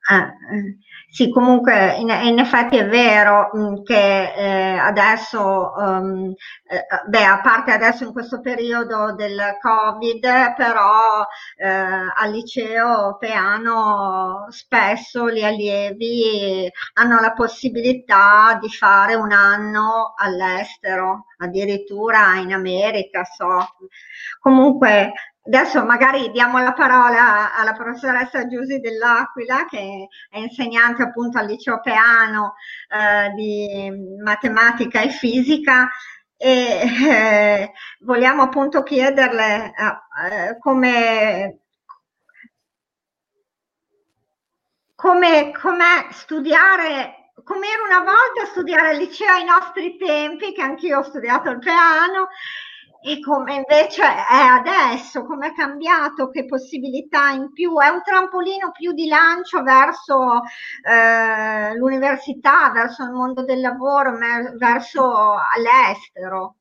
[0.10, 0.78] Eh, eh.
[1.10, 6.34] Sì, comunque in, in, effetti è vero mm, che eh, adesso, um,
[6.68, 11.24] eh, beh, a parte adesso in questo periodo del Covid, però
[11.56, 21.28] eh, al liceo Peano spesso gli allievi hanno la possibilità di fare un anno all'estero,
[21.38, 23.68] addirittura in America, so.
[24.40, 25.14] Comunque
[25.46, 31.82] Adesso magari diamo la parola alla professoressa Giusy dell'Aquila, che è insegnante appunto al liceo
[31.82, 32.56] Peano
[32.88, 33.92] eh, di
[34.24, 35.90] matematica e fisica
[36.38, 41.60] e eh, vogliamo appunto chiederle eh, come,
[44.96, 51.00] come, come studiare come era una volta studiare al liceo ai nostri tempi, che anch'io
[51.00, 52.30] ho studiato il piano,
[53.04, 58.72] e come invece è adesso, come è cambiato, che possibilità in più, è un trampolino
[58.72, 60.42] più di lancio verso
[60.84, 64.18] eh, l'università, verso il mondo del lavoro,
[64.58, 65.12] verso
[65.54, 66.56] all'estero.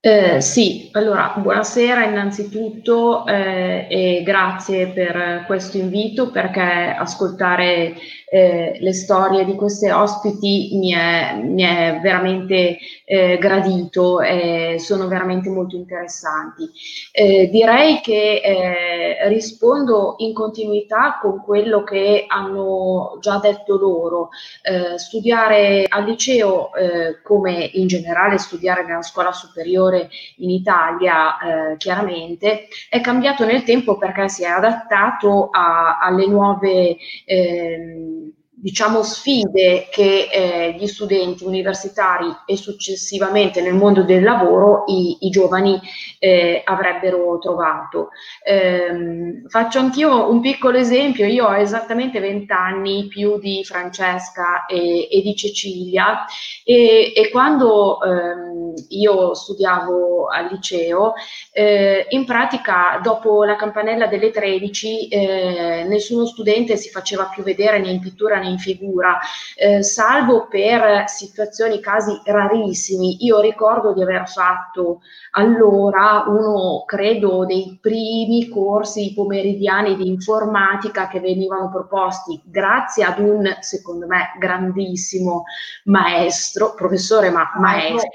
[0.00, 7.96] Eh, sì, allora buonasera innanzitutto eh, e grazie per questo invito perché ascoltare
[8.30, 15.08] eh, le storie di queste ospiti mi è, mi è veramente eh, gradito e sono
[15.08, 16.68] veramente molto interessanti.
[17.10, 24.28] Eh, direi che eh, rispondo in continuità con quello che hanno già detto loro.
[24.62, 32.68] Eh, studiare al liceo, eh, come in generale studiare nella scuola superiore in Italia, chiaramente,
[32.88, 36.96] è cambiato nel tempo perché si è adattato a, alle nuove...
[37.24, 38.17] Ehm,
[38.60, 45.30] diciamo, sfide che eh, gli studenti universitari e successivamente nel mondo del lavoro i, i
[45.30, 45.80] giovani
[46.18, 48.08] eh, avrebbero trovato.
[48.42, 55.08] Eh, faccio anch'io un piccolo esempio, io ho esattamente 20 anni più di Francesca e,
[55.10, 56.24] e di Cecilia
[56.64, 61.14] e, e quando ehm, io studiavo al liceo,
[61.52, 67.78] eh, in pratica dopo la campanella delle 13 eh, nessuno studente si faceva più vedere
[67.78, 69.18] né in pittura né in figura,
[69.56, 73.24] eh, salvo per situazioni, casi rarissimi.
[73.24, 75.00] Io ricordo di aver fatto
[75.32, 83.56] allora uno, credo, dei primi corsi pomeridiani di informatica che venivano proposti grazie ad un,
[83.60, 85.44] secondo me, grandissimo
[85.84, 88.08] maestro, professore ma maestro,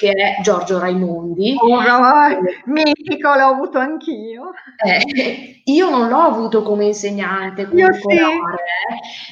[0.00, 1.54] che è Giorgio Raimondi.
[1.60, 4.50] Oh, eh, mitico, l'ho avuto anch'io.
[4.82, 8.08] Eh, io non l'ho avuto come insegnante, come io sì.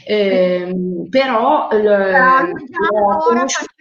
[0.07, 3.73] eh, però l- l'ho conosciuto.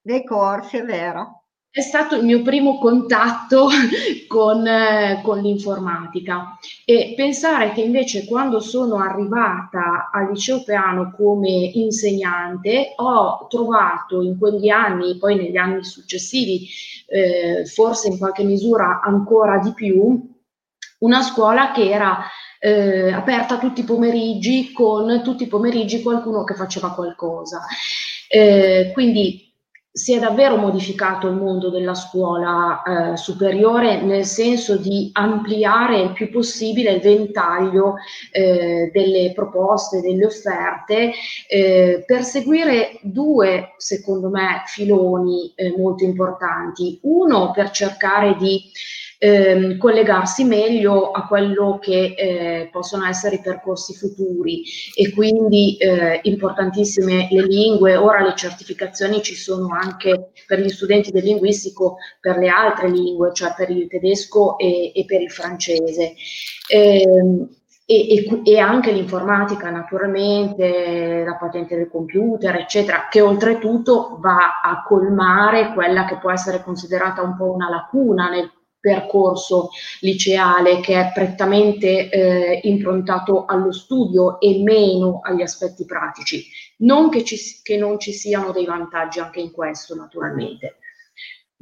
[0.00, 1.41] Dei corsi, è vero
[1.72, 3.68] è stato il mio primo contatto
[4.28, 11.70] con, eh, con, l'informatica e pensare che invece quando sono arrivata al liceo Peano come
[11.72, 16.68] insegnante ho trovato in quegli anni, poi negli anni successivi,
[17.06, 20.30] eh, forse in qualche misura ancora di più,
[20.98, 22.18] una scuola che era
[22.60, 27.64] eh, aperta tutti i pomeriggi con tutti i pomeriggi qualcuno che faceva qualcosa.
[28.28, 29.51] Eh, quindi
[29.94, 36.12] si è davvero modificato il mondo della scuola eh, superiore nel senso di ampliare il
[36.12, 37.96] più possibile il ventaglio
[38.30, 41.12] eh, delle proposte, delle offerte,
[41.46, 46.98] eh, per seguire due, secondo me, filoni eh, molto importanti.
[47.02, 48.62] Uno per cercare di
[49.22, 54.64] ehm, collegarsi meglio a quello che eh, possono essere i percorsi futuri
[54.96, 61.12] e quindi eh, importantissime le lingue, ora le certificazioni ci sono anche per gli studenti
[61.12, 66.14] del linguistico per le altre lingue, cioè per il tedesco e, e per il francese.
[66.66, 67.46] Eh,
[67.84, 74.82] e, e, e, anche l'informatica naturalmente, la patente del computer, eccetera, che oltretutto va a
[74.86, 78.50] colmare quella che può essere considerata un po' una lacuna nel
[78.82, 79.70] percorso
[80.00, 86.44] liceale che è prettamente eh, improntato allo studio e meno agli aspetti pratici.
[86.78, 90.78] Non che, ci, che non ci siano dei vantaggi anche in questo, naturalmente.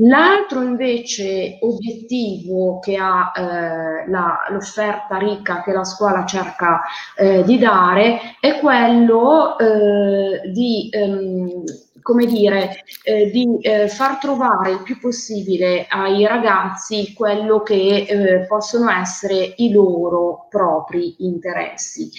[0.03, 6.81] L'altro invece obiettivo che ha eh, la, l'offerta ricca che la scuola cerca
[7.15, 11.65] eh, di dare è quello eh, di ehm,
[12.03, 18.47] come dire, eh, di eh, far trovare il più possibile ai ragazzi quello che eh,
[18.47, 22.11] possono essere i loro propri interessi.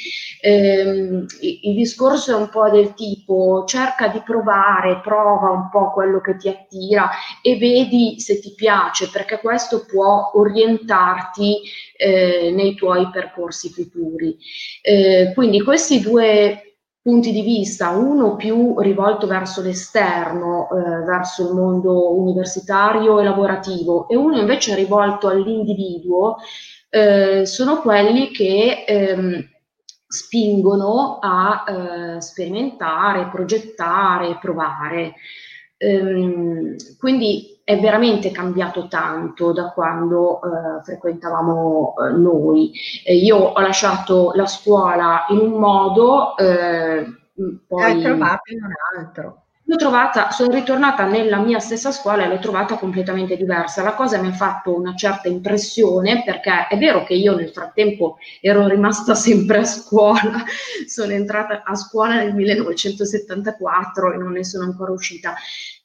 [0.42, 6.22] Ehm, il discorso è un po' del tipo cerca di provare, prova un po' quello
[6.22, 7.10] che ti attira
[7.42, 11.62] e vedi se ti piace, perché questo può orientarti
[11.98, 14.38] eh, nei tuoi percorsi futuri.
[14.82, 16.71] Eh, quindi questi due
[17.02, 24.08] punti di vista, uno più rivolto verso l'esterno, eh, verso il mondo universitario e lavorativo,
[24.08, 26.38] e uno invece rivolto all'individuo,
[26.90, 29.50] eh, sono quelli che ehm,
[30.08, 31.64] spingono a
[32.18, 35.14] eh, sperimentare, progettare, provare.
[35.78, 42.74] Ehm, quindi è veramente cambiato tanto da quando eh, frequentavamo eh, noi.
[43.06, 47.06] Eh, io ho lasciato la scuola in un modo, eh,
[47.68, 47.82] poi...
[47.82, 49.44] L'hai trovato in un altro.
[49.64, 53.84] L'ho trovata, sono ritornata nella mia stessa scuola e l'ho trovata completamente diversa.
[53.84, 58.18] La cosa mi ha fatto una certa impressione perché è vero che io nel frattempo
[58.42, 60.44] ero rimasta sempre a scuola,
[60.86, 65.36] sono entrata a scuola nel 1974 e non ne sono ancora uscita,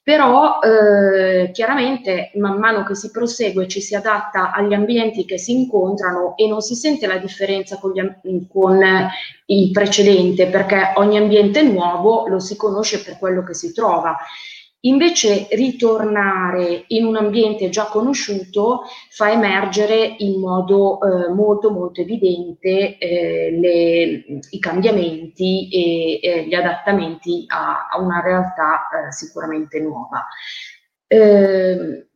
[0.07, 5.51] però eh, chiaramente man mano che si prosegue ci si adatta agli ambienti che si
[5.51, 8.79] incontrano e non si sente la differenza con, gli, con
[9.47, 14.15] il precedente perché ogni ambiente nuovo lo si conosce per quello che si trova.
[14.81, 22.97] Invece ritornare in un ambiente già conosciuto fa emergere in modo eh, molto molto evidente
[22.99, 30.27] eh, le, i cambiamenti e, e, gli adattamenti a, a una realtà eh, sicuramente nuova.
[31.07, 32.07] Eh,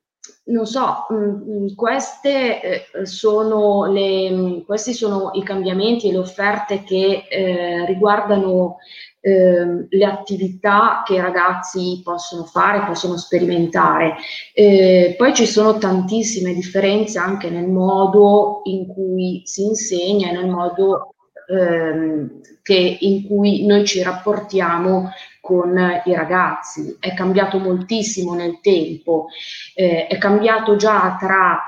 [0.43, 6.17] non so, mh, mm, queste, eh, sono le, mm, questi sono i cambiamenti e le
[6.17, 8.77] offerte che eh, riguardano
[9.21, 14.15] eh, le attività che i ragazzi possono fare, possono sperimentare.
[14.53, 20.49] Eh, poi ci sono tantissime differenze anche nel modo in cui si insegna e nel
[20.49, 21.13] modo
[21.47, 26.97] ehm, che, in cui noi ci rapportiamo con i ragazzi.
[26.99, 29.27] È cambiato moltissimo nel tempo,
[29.75, 31.59] eh, è cambiato già tra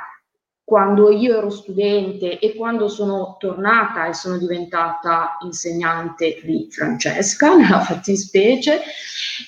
[0.65, 7.81] quando io ero studente e quando sono tornata e sono diventata insegnante di Francesca, nella
[7.81, 8.81] fattispecie,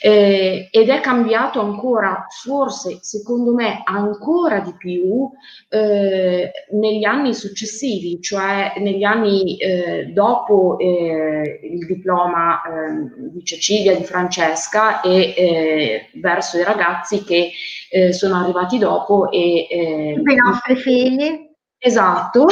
[0.02, 5.30] eh, ed è cambiato ancora, forse secondo me ancora di più,
[5.70, 13.96] eh, negli anni successivi, cioè negli anni eh, dopo eh, il diploma ehm, di Cecilia,
[13.96, 17.52] di Francesca e eh, verso i ragazzi che
[17.96, 19.68] eh, sono arrivati dopo e...
[19.70, 21.54] Eh, I nostri figli.
[21.78, 22.48] Esatto,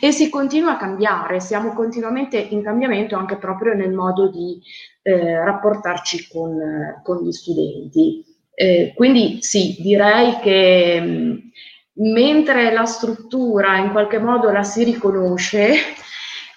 [0.00, 4.60] e si continua a cambiare, siamo continuamente in cambiamento anche proprio nel modo di
[5.00, 8.22] eh, rapportarci con, con, gli studenti.
[8.52, 11.50] Eh, quindi sì, direi che mh,
[12.12, 15.72] mentre la struttura in qualche modo la si riconosce,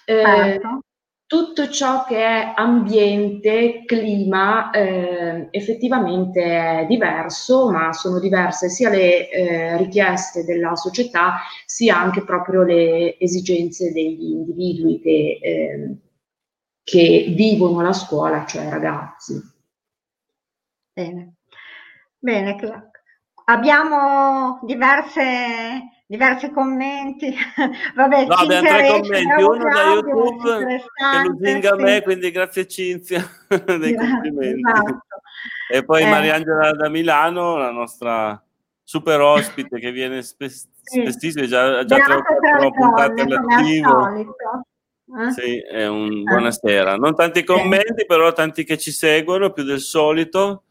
[0.04, 0.82] eh, certo
[1.28, 9.30] tutto ciò che è ambiente, clima, eh, effettivamente è diverso, ma sono diverse sia le
[9.30, 15.97] eh, richieste della società, sia anche proprio le esigenze degli individui che, eh,
[16.82, 19.41] che vivono la scuola, cioè i ragazzi.
[20.93, 21.36] Bene,
[22.17, 22.55] bene.
[23.45, 27.36] Abbiamo diverse diversi commenti.
[27.95, 31.84] Vabbè, no, abbiamo tre commenti, uno da YouTube che lusinga sì.
[31.84, 34.62] me, quindi grazie Cinzia dei complimenti.
[34.66, 34.99] Esatto.
[35.72, 36.10] E poi eh.
[36.10, 38.41] Mariangela da Milano, la nostra
[38.82, 41.01] super ospite che viene spes- sì.
[41.01, 44.16] spessissimo, già, già tre o quattro puntate all'attivo.
[45.08, 45.32] Eh?
[45.32, 46.24] Sì, è un eh.
[46.24, 46.95] buonasera.
[46.95, 50.64] Non tanti commenti, però tanti che ci seguono, più del solito.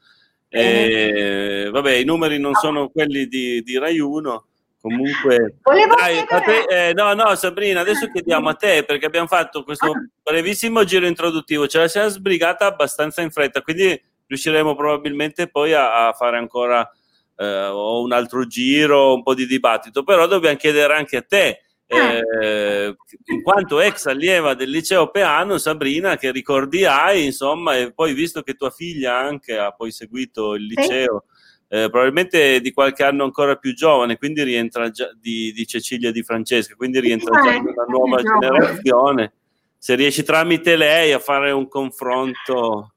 [0.49, 4.47] E, vabbè, i numeri non sono quelli di, di Rai 1,
[4.87, 5.57] Comunque,
[5.99, 10.09] dai, te, eh, no, no, Sabrina, adesso chiediamo a te perché abbiamo fatto questo ah.
[10.23, 16.07] brevissimo giro introduttivo, ce la siamo sbrigata abbastanza in fretta, quindi riusciremo probabilmente poi a,
[16.07, 16.89] a fare ancora
[17.35, 21.63] eh, un altro giro, un po' di dibattito, però dobbiamo chiedere anche a te.
[21.89, 27.93] Eh, eh in quanto ex allieva del liceo Peano, Sabrina, che ricordi hai, insomma, e
[27.93, 31.25] poi visto che tua figlia anche ha poi seguito il liceo,
[31.69, 36.23] eh, probabilmente di qualche anno ancora più giovane, quindi rientra già di, di Cecilia di
[36.23, 39.33] Francesca, quindi rientra già una nuova generazione.
[39.79, 42.95] Se riesci tramite lei a fare un confronto,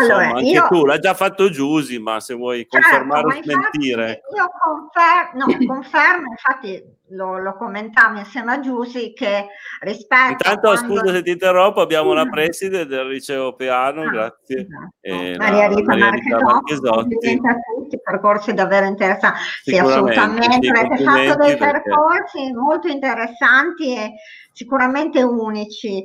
[0.00, 4.22] insomma, anche io, tu l'ha già fatto Giusy, ma se vuoi certo, confermare o smentire.
[4.34, 9.48] Io confer- no, confermo, infatti lo, lo commentavi insieme a Giusy che
[9.80, 10.86] rispetto Intanto quando...
[10.86, 14.60] scusa se ti interrompo, abbiamo la preside del liceo Piano, ah, grazie.
[14.60, 14.92] Esatto.
[15.00, 17.16] Eh, Maria Rita, Maria Rita Marchesotti.
[17.18, 19.38] Tutti, percorsi davvero interessanti.
[19.62, 21.82] Sì, assolutamente, sì, avete fatto dei perché...
[21.82, 24.14] percorsi molto interessanti e
[24.52, 26.02] sicuramente unici.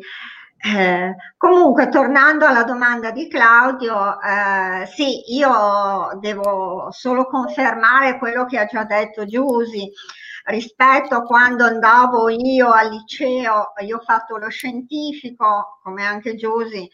[0.76, 8.58] Eh, comunque, tornando alla domanda di Claudio, eh, sì, io devo solo confermare quello che
[8.60, 9.90] ha già detto Giusy
[10.46, 16.90] rispetto a quando andavo io al liceo, io ho fatto lo scientifico, come anche Giusy,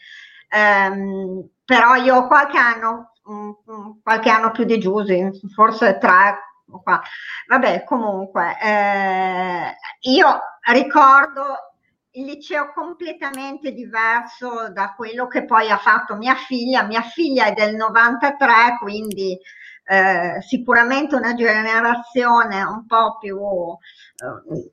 [0.48, 6.38] ehm, però io ho qualche anno, mh, qualche anno più di Giusy, forse tre,
[6.82, 7.00] qua.
[7.48, 9.76] Vabbè, comunque, eh,
[10.10, 10.40] io
[10.72, 11.73] ricordo
[12.22, 16.84] liceo completamente diverso da quello che poi ha fatto mia figlia.
[16.84, 19.38] Mia figlia è del 93, quindi
[19.86, 23.36] eh, sicuramente una generazione un po' più...
[23.36, 24.72] Eh,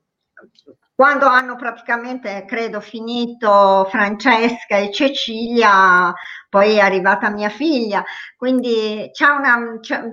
[1.01, 6.13] quando hanno praticamente, credo, finito Francesca e Cecilia,
[6.47, 8.03] poi è arrivata mia figlia,
[8.37, 9.57] quindi una,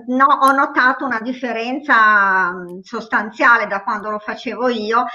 [0.07, 5.05] no, ho notato una differenza mm, sostanziale da quando lo facevo io.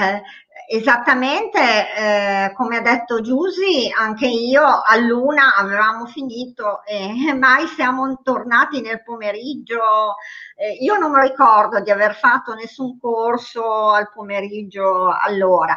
[0.00, 0.22] Eh,
[0.68, 1.60] Esattamente,
[1.94, 8.80] eh, come ha detto Giusy, anche io a luna avevamo finito e mai siamo tornati
[8.80, 10.16] nel pomeriggio.
[10.56, 15.76] Eh, io non ricordo di aver fatto nessun corso al pomeriggio allora.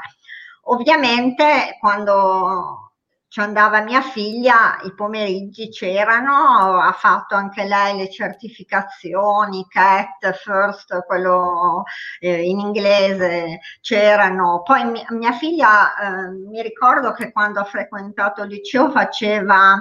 [0.64, 2.89] Ovviamente quando
[3.30, 11.06] ci andava mia figlia, i pomeriggi c'erano, ha fatto anche lei le certificazioni, CAT, FIRST,
[11.06, 11.84] quello
[12.20, 14.64] eh, in inglese c'erano.
[14.64, 19.80] Poi mi, mia figlia, eh, mi ricordo che quando ha frequentato il liceo faceva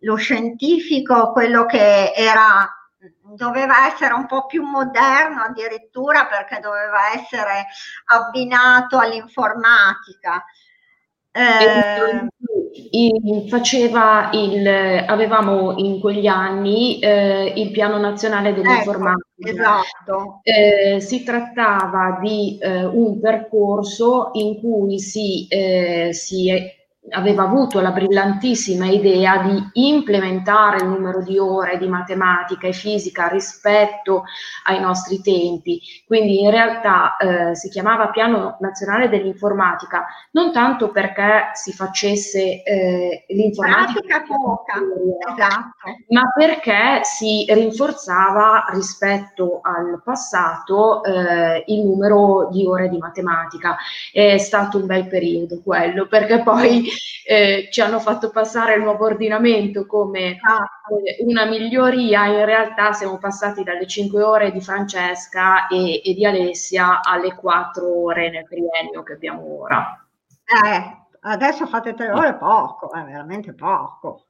[0.00, 2.68] lo scientifico, quello che era
[3.22, 7.66] doveva essere un po' più moderno addirittura perché doveva essere
[8.06, 10.44] abbinato all'informatica.
[11.32, 12.26] Eh,
[13.48, 14.66] faceva il,
[15.06, 19.28] avevamo in quegli anni eh, il piano nazionale dell'informatica.
[19.36, 20.40] Ecco, esatto.
[20.42, 26.50] Eh, si trattava di eh, un percorso in cui si, eh, si
[27.08, 33.28] aveva avuto la brillantissima idea di implementare il numero di ore di matematica e fisica
[33.28, 34.24] rispetto
[34.66, 35.80] ai nostri tempi.
[36.06, 43.24] Quindi in realtà eh, si chiamava Piano Nazionale dell'Informatica non tanto perché si facesse eh,
[43.28, 44.74] l'informatica poca,
[45.32, 46.04] esatto.
[46.08, 53.76] ma perché si rinforzava rispetto al passato eh, il numero di ore di matematica.
[54.12, 56.89] È stato un bel periodo quello, perché poi
[57.24, 60.64] eh, ci hanno fatto passare il nuovo ordinamento come ah.
[61.24, 67.02] una miglioria, in realtà siamo passati dalle 5 ore di Francesca e, e di Alessia
[67.02, 70.04] alle 4 ore nel triennio che abbiamo ora.
[70.44, 74.24] Eh, adesso fate tre ore poco, è veramente poco.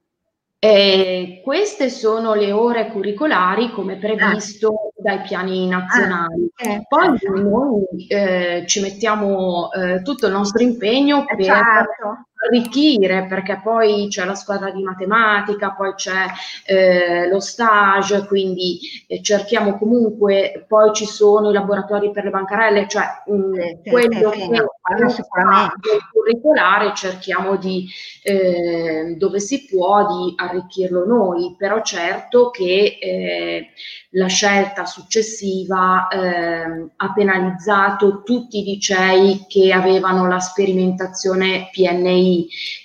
[0.63, 6.51] E queste sono le ore curricolari come previsto dai piani nazionali.
[6.57, 12.25] Ah, eh, Poi noi eh, ci mettiamo eh, tutto il nostro impegno eh, per certo
[12.47, 16.27] arricchire perché poi c'è la squadra di matematica, poi c'è
[16.65, 22.89] eh, lo stage, quindi eh, cerchiamo comunque, poi ci sono i laboratori per le bancarelle,
[22.89, 25.89] cioè mh, mm, sì, quello sì, che no, sicuramente.
[26.13, 27.87] curricolare cerchiamo di
[28.23, 33.71] eh, dove si può di arricchirlo noi, però certo che eh,
[34.15, 42.30] la scelta successiva eh, ha penalizzato tutti i licei che avevano la sperimentazione PNI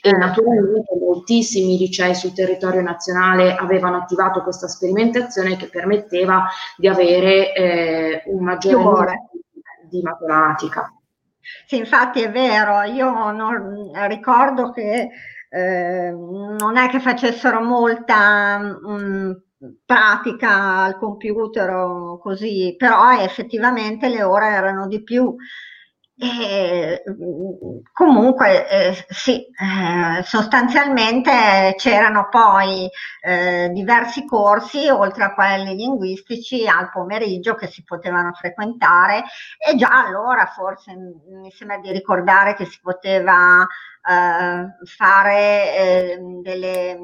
[0.02, 7.54] e naturalmente moltissimi licei sul territorio nazionale avevano attivato questa sperimentazione che permetteva di avere
[7.54, 9.12] eh, un maggiore numero
[9.90, 10.92] di matematica.
[11.68, 15.10] Sì, infatti è vero, io non, ricordo che
[15.50, 19.32] eh, non è che facessero molta mh, mm,
[19.86, 25.36] pratica al computer o così, però effettivamente le ore erano di più
[26.18, 27.04] e,
[27.92, 32.90] comunque eh, sì, eh, sostanzialmente c'erano poi
[33.22, 39.24] eh, diversi corsi oltre a quelli linguistici al pomeriggio che si potevano frequentare.
[39.58, 43.68] E già allora forse mi sembra di ricordare che si poteva
[44.08, 46.98] eh, fare eh, delle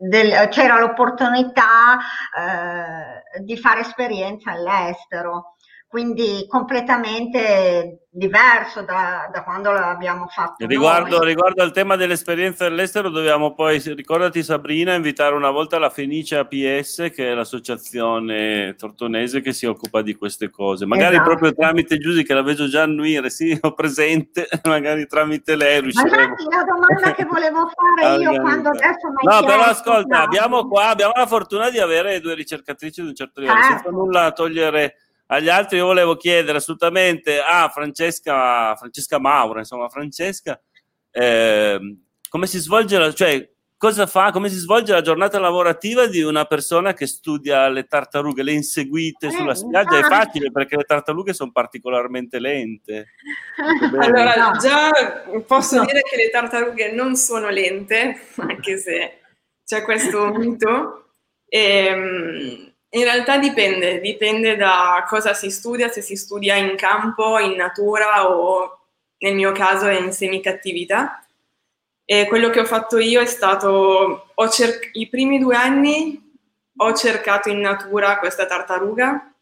[0.00, 1.98] del, c'era l'opportunità
[2.38, 5.56] eh, di fare esperienza all'estero
[5.88, 10.66] quindi completamente diverso da, da quando l'abbiamo fatto.
[10.66, 16.36] Riguardo, riguardo, al tema dell'esperienza all'estero, dobbiamo poi, ricordati Sabrina, invitare una volta la Fenice
[16.36, 20.84] APS, che è l'associazione tortonese che si occupa di queste cose.
[20.84, 21.28] Magari esatto.
[21.28, 26.34] proprio tramite Giusy, che la vedo già annuire, sì, ho presente, magari tramite lei riusciremo.
[26.50, 31.14] Ma la domanda che volevo fare io quando adesso No, però ascolta, abbiamo qua, abbiamo
[31.16, 33.74] la fortuna di avere due ricercatrici di un certo livello, certo.
[33.74, 34.96] senza nulla togliere
[35.30, 40.60] agli altri io volevo chiedere assolutamente a Francesca, Francesca Maura, insomma Francesca,
[41.10, 41.96] eh,
[42.28, 46.46] come si svolge la, cioè, cosa fa, come si svolge la giornata lavorativa di una
[46.46, 49.98] persona che studia le tartarughe, le inseguite eh, sulla spiaggia?
[49.98, 53.08] È facile perché le tartarughe sono particolarmente lente.
[54.00, 54.90] allora, già
[55.46, 55.84] posso no.
[55.84, 59.20] dire che le tartarughe non sono lente, anche se
[59.64, 61.04] c'è questo mito.
[61.46, 67.38] E, ehm, in realtà dipende, dipende da cosa si studia, se si studia in campo,
[67.38, 68.78] in natura o
[69.18, 71.22] nel mio caso è in semicattività.
[72.04, 76.26] E quello che ho fatto io è stato, cer- i primi due anni
[76.76, 79.34] ho cercato in natura questa tartaruga,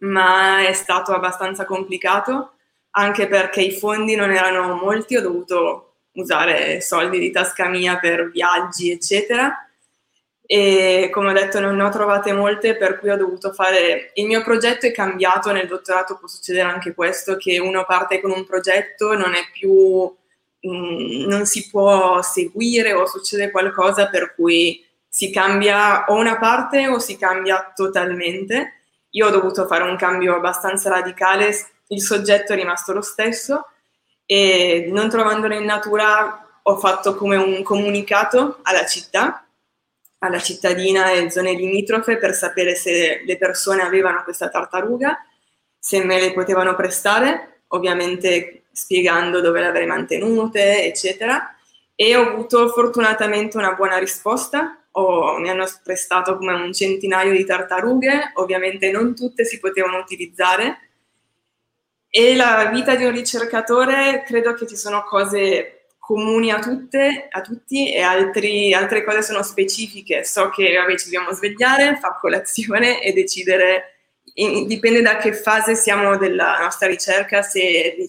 [0.00, 2.52] ma è stato abbastanza complicato,
[2.92, 8.30] anche perché i fondi non erano molti, ho dovuto usare soldi di tasca mia per
[8.30, 9.69] viaggi, eccetera
[10.52, 14.26] e come ho detto non ne ho trovate molte per cui ho dovuto fare il
[14.26, 18.44] mio progetto è cambiato nel dottorato può succedere anche questo che uno parte con un
[18.44, 20.12] progetto non è più
[20.60, 26.36] mh, mm, non si può seguire o succede qualcosa per cui si cambia o una
[26.36, 28.80] parte o si cambia totalmente.
[29.10, 31.54] Io ho dovuto fare un cambio abbastanza radicale
[31.88, 33.68] il soggetto è rimasto lo stesso
[34.26, 39.44] e non trovandolo in natura ho fatto come un comunicato alla città
[40.20, 45.24] alla cittadina e zone limitrofe per sapere se le persone avevano questa tartaruga,
[45.78, 51.54] se me le potevano prestare, ovviamente spiegando dove le avrei mantenute, eccetera.
[51.94, 54.78] E ho avuto fortunatamente una buona risposta.
[54.92, 60.90] Ho, mi hanno prestato come un centinaio di tartarughe, ovviamente non tutte si potevano utilizzare.
[62.10, 65.79] E la vita di un ricercatore credo che ci sono cose
[66.10, 70.24] comuni a, tutte, a tutti e altri, altre cose sono specifiche.
[70.24, 74.00] So che vabbè, ci dobbiamo svegliare, fare colazione e decidere,
[74.34, 78.08] in, dipende da che fase siamo della nostra ricerca, se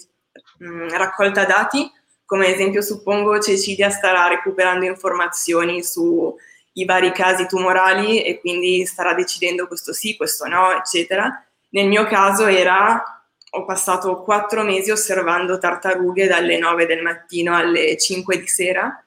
[0.57, 1.91] mh, mm, raccolta dati,
[2.25, 9.67] come esempio suppongo Cecilia starà recuperando informazioni sui vari casi tumorali e quindi starà decidendo
[9.67, 11.45] questo sì, questo no, eccetera.
[11.69, 13.20] Nel mio caso era
[13.53, 19.03] ho passato quattro mesi osservando tartarughe dalle 9 del mattino alle 5 di sera,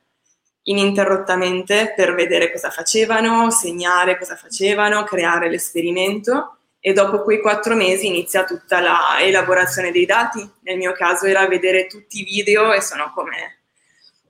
[0.64, 6.58] ininterrottamente per vedere cosa facevano, segnare cosa facevano, creare l'esperimento.
[6.78, 10.46] E dopo quei quattro mesi inizia tutta la elaborazione dei dati.
[10.60, 13.60] Nel mio caso era vedere tutti i video e sono come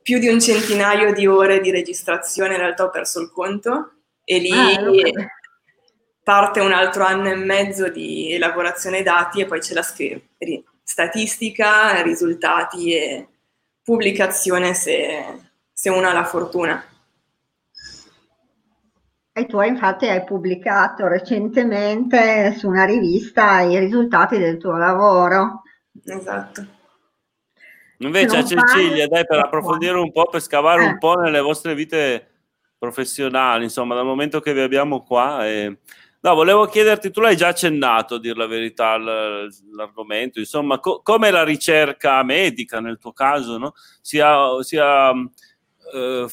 [0.00, 3.94] più di un centinaio di ore di registrazione, in realtà ho perso il conto.
[4.22, 4.80] E lì ah,
[6.24, 9.84] parte un altro anno e mezzo di elaborazione dati e poi c'è la
[10.82, 13.28] statistica, risultati e
[13.82, 15.22] pubblicazione se,
[15.70, 16.82] se uno ha la fortuna.
[19.36, 25.62] E tu infatti hai pubblicato recentemente su una rivista i risultati del tuo lavoro.
[26.04, 26.66] Esatto.
[27.98, 30.86] Invece a Cecilia, dai, per approfondire un po', per scavare eh.
[30.86, 32.28] un po' nelle vostre vite
[32.78, 35.46] professionali, insomma, dal momento che vi abbiamo qua.
[35.46, 35.78] E...
[36.24, 41.30] No, volevo chiederti, tu l'hai già accennato, a dire la verità, l'argomento, insomma, co- come
[41.30, 43.74] la ricerca medica nel tuo caso, no?
[44.00, 45.10] sia, sia
[45.92, 46.26] eh,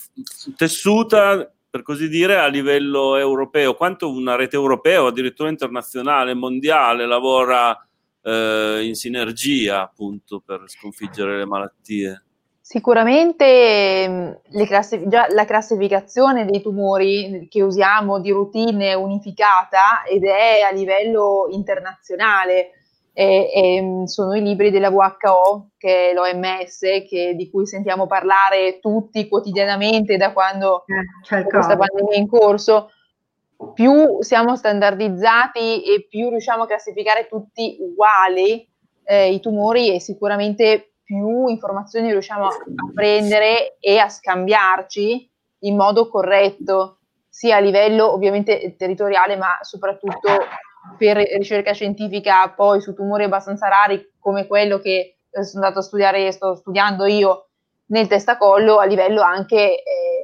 [0.56, 7.06] tessuta, per così dire, a livello europeo, quanto una rete europea o addirittura internazionale, mondiale,
[7.06, 7.78] lavora
[8.22, 12.24] eh, in sinergia appunto per sconfiggere le malattie?
[12.72, 20.72] Sicuramente classif- già la classificazione dei tumori che usiamo di routine unificata ed è a
[20.72, 22.70] livello internazionale.
[23.12, 28.80] E, e sono i libri della WHO, che è l'OMS, che, di cui sentiamo parlare
[28.80, 32.92] tutti quotidianamente da quando eh, questa pandemia è in corso.
[33.74, 38.66] Più siamo standardizzati e più riusciamo a classificare tutti uguali
[39.04, 42.52] eh, i tumori e sicuramente più informazioni riusciamo a
[42.94, 45.30] prendere e a scambiarci
[45.64, 50.30] in modo corretto, sia a livello ovviamente territoriale, ma soprattutto
[50.98, 55.84] per ricerca scientifica poi su tumori abbastanza rari come quello che eh, sono andato a
[55.84, 57.50] studiare, sto studiando io
[57.88, 59.84] nel testacollo a livello anche eh,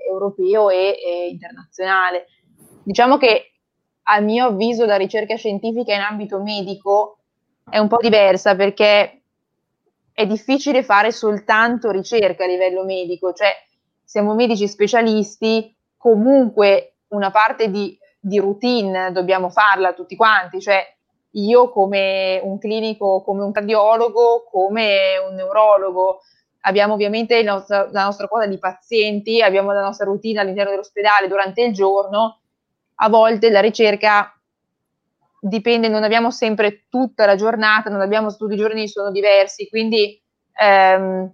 [0.10, 2.28] europeo e, e internazionale.
[2.82, 3.52] Diciamo che
[4.04, 7.18] a mio avviso la ricerca scientifica in ambito medico
[7.70, 9.24] è un po' diversa perché
[10.18, 13.52] è difficile fare soltanto ricerca a livello medico, cioè
[14.04, 20.84] siamo medici specialisti, comunque una parte di, di routine dobbiamo farla tutti quanti, cioè
[21.34, 26.22] io come un clinico, come un cardiologo, come un neurologo,
[26.62, 31.62] abbiamo ovviamente nostra, la nostra quota di pazienti, abbiamo la nostra routine all'interno dell'ospedale durante
[31.62, 32.40] il giorno,
[32.96, 34.36] a volte la ricerca
[35.40, 40.22] dipende, non abbiamo sempre tutta la giornata, non abbiamo tutti i giorni sono diversi, quindi
[40.60, 41.32] ehm,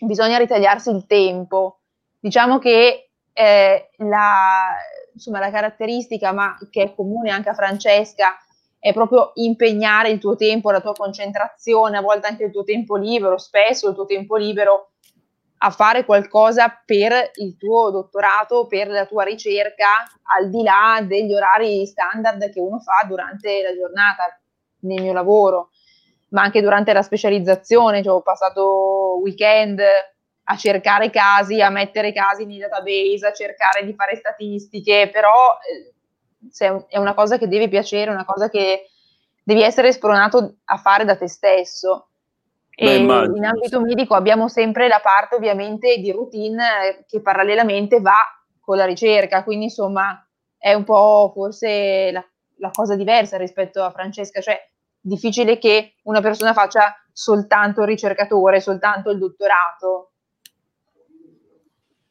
[0.00, 1.80] bisogna ritagliarsi il tempo.
[2.18, 4.76] Diciamo che eh, la,
[5.12, 8.38] insomma, la caratteristica, ma che è comune anche a Francesca,
[8.78, 12.96] è proprio impegnare il tuo tempo, la tua concentrazione, a volte anche il tuo tempo
[12.96, 14.90] libero, spesso il tuo tempo libero
[15.64, 20.04] a fare qualcosa per il tuo dottorato, per la tua ricerca,
[20.36, 24.38] al di là degli orari standard che uno fa durante la giornata
[24.80, 25.70] nel mio lavoro,
[26.28, 29.80] ma anche durante la specializzazione, cioè ho passato weekend
[30.46, 35.56] a cercare casi, a mettere casi nei database, a cercare di fare statistiche, però
[36.58, 38.90] eh, è una cosa che deve piacere, una cosa che
[39.42, 42.08] devi essere spronato a fare da te stesso.
[42.76, 48.18] Beh, in ambito medico abbiamo sempre la parte ovviamente di routine eh, che parallelamente va
[48.60, 50.26] con la ricerca, quindi insomma
[50.58, 52.24] è un po' forse la,
[52.58, 54.58] la cosa diversa rispetto a Francesca, cioè
[54.98, 60.12] difficile che una persona faccia soltanto il ricercatore, soltanto il dottorato.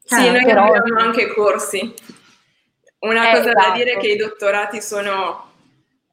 [0.03, 0.72] Sì, noi però...
[0.72, 1.93] abbiamo anche corsi.
[2.99, 3.70] Una eh, cosa esatto.
[3.70, 5.51] da dire è che i dottorati sono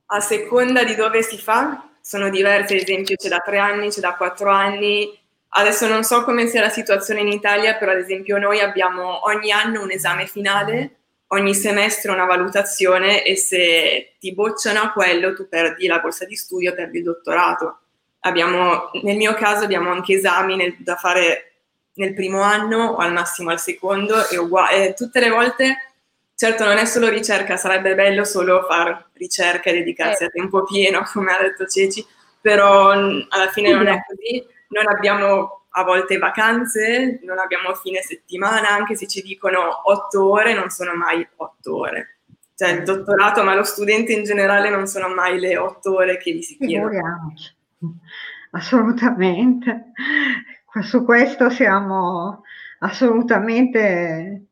[0.06, 4.00] a seconda di dove si fa, sono diverse, ad esempio c'è da tre anni, c'è
[4.00, 5.18] da quattro anni.
[5.52, 9.50] Adesso non so come sia la situazione in Italia, però ad esempio noi abbiamo ogni
[9.50, 10.96] anno un esame finale,
[11.28, 16.36] ogni semestre una valutazione e se ti bocciano a quello tu perdi la borsa di
[16.36, 17.80] studio, perdi il dottorato.
[18.20, 21.52] Abbiamo, nel mio caso abbiamo anche esami nel, da fare
[21.94, 25.89] nel primo anno o al massimo al secondo e, uguale, e tutte le volte
[26.40, 30.26] Certo, non è solo ricerca, sarebbe bello solo fare ricerca e dedicarsi eh.
[30.28, 32.02] a tempo pieno, come ha detto Ceci,
[32.40, 34.42] però alla fine non è così.
[34.68, 40.54] Non abbiamo a volte vacanze, non abbiamo fine settimana, anche se ci dicono otto ore,
[40.54, 42.20] non sono mai otto ore.
[42.54, 46.32] Cioè il dottorato, ma lo studente in generale non sono mai le otto ore che
[46.32, 47.34] gli si chiedono.
[48.52, 49.92] Assolutamente.
[50.84, 52.44] Su questo siamo
[52.78, 54.46] assolutamente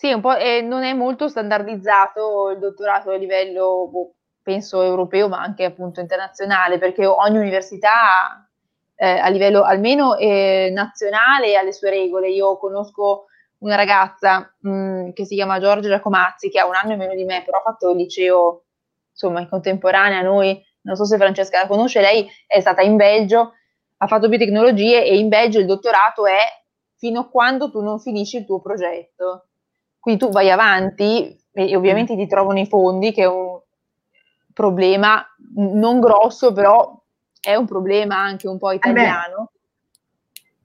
[0.00, 5.28] sì, un po', eh, non è molto standardizzato il dottorato a livello, boh, penso europeo,
[5.28, 8.48] ma anche appunto internazionale, perché ogni università
[8.94, 12.30] eh, a livello almeno eh, nazionale ha le sue regole.
[12.30, 13.26] Io conosco
[13.58, 17.14] una ragazza mh, mm, che si chiama Giorgia Giacomazzi, che ha un anno in meno
[17.14, 18.64] di me, però ha fatto il liceo,
[19.10, 22.96] insomma, in contemporanea a noi, non so se Francesca la conosce, lei è stata in
[22.96, 23.52] Belgio,
[23.98, 26.40] ha fatto biotecnologie e in Belgio il dottorato è
[26.96, 29.44] fino a quando tu non finisci il tuo progetto.
[30.00, 33.60] Quindi tu vai avanti e ovviamente ti trovano i fondi, che è un
[34.52, 35.24] problema
[35.56, 36.98] non grosso, però
[37.40, 39.50] è un problema anche un po' italiano.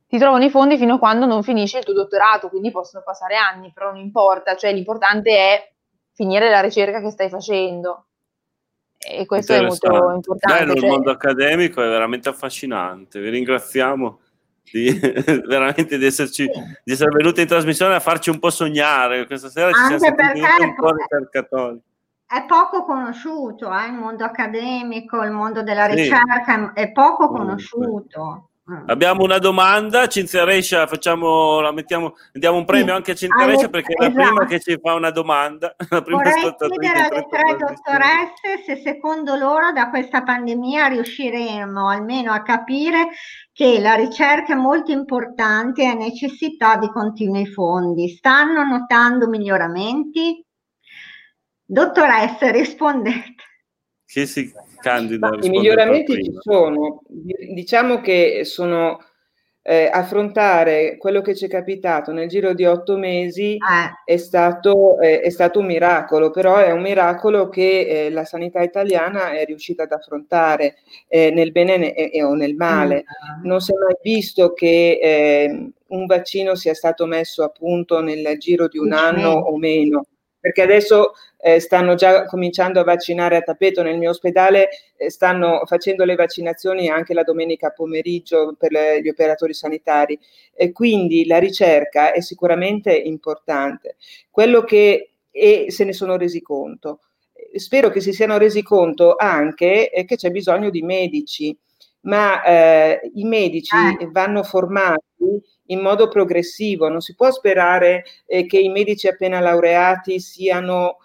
[0.08, 3.36] ti trovano i fondi fino a quando non finisce il tuo dottorato, quindi possono passare
[3.36, 5.72] anni, però non importa, cioè l'importante è
[6.14, 8.06] finire la ricerca che stai facendo.
[8.98, 10.64] E questo è molto importante.
[10.64, 10.86] Bello, cioè...
[10.86, 13.20] il mondo accademico è veramente affascinante.
[13.20, 14.20] Vi ringraziamo
[14.72, 14.92] di,
[15.48, 16.46] veramente di, esserci,
[16.84, 19.26] di essere venuti in trasmissione a farci un po' sognare.
[19.26, 21.82] Questa sera ci Anche siamo perché un po' ricercatori
[22.28, 26.82] è poco conosciuto eh, il mondo accademico, il mondo della ricerca sì.
[26.82, 28.50] è poco conosciuto.
[28.68, 28.90] Mm.
[28.90, 32.92] Abbiamo una domanda, Cinzia Rescia, facciamo, la mettiamo, diamo un premio sì.
[32.94, 34.46] anche a Cinzia Rescia perché è la prima esatto.
[34.46, 35.76] che ci fa una domanda.
[35.88, 42.32] La prima Vorrei chiedere alle tre dottoresse se secondo loro da questa pandemia riusciremo almeno
[42.34, 43.10] a capire
[43.54, 48.10] che la ricerca è molto importante e ha necessità di continui fondi.
[48.10, 50.44] Stanno notando miglioramenti?
[51.64, 53.45] Dottoressa, rispondete.
[54.16, 54.50] Chi si
[54.80, 55.30] candida?
[55.42, 57.02] I miglioramenti ci sono,
[57.54, 58.98] diciamo che sono
[59.62, 63.60] eh, affrontare quello che ci è capitato nel giro di otto mesi eh.
[64.06, 68.62] è, stato, eh, è, stato, un miracolo, però è un miracolo che eh, la sanità
[68.62, 70.76] italiana è riuscita ad affrontare
[71.10, 73.04] eh, nel bene e, o nel male.
[73.40, 73.46] Mm.
[73.46, 78.38] Non si è mai visto che eh, un vaccino sia stato messo a punto nel
[78.38, 80.06] giro di un anno o meno
[80.46, 85.64] perché adesso eh, stanno già cominciando a vaccinare a tappeto nel mio ospedale, eh, stanno
[85.66, 90.20] facendo le vaccinazioni anche la domenica pomeriggio per le, gli operatori sanitari
[90.54, 93.96] e quindi la ricerca è sicuramente importante.
[94.30, 97.00] Quello che e se ne sono resi conto.
[97.56, 101.58] Spero che si siano resi conto anche eh, che c'è bisogno di medici,
[102.02, 103.98] ma eh, i medici ah.
[104.12, 110.20] vanno formati in modo progressivo, non si può sperare eh, che i medici appena laureati
[110.20, 110.98] siano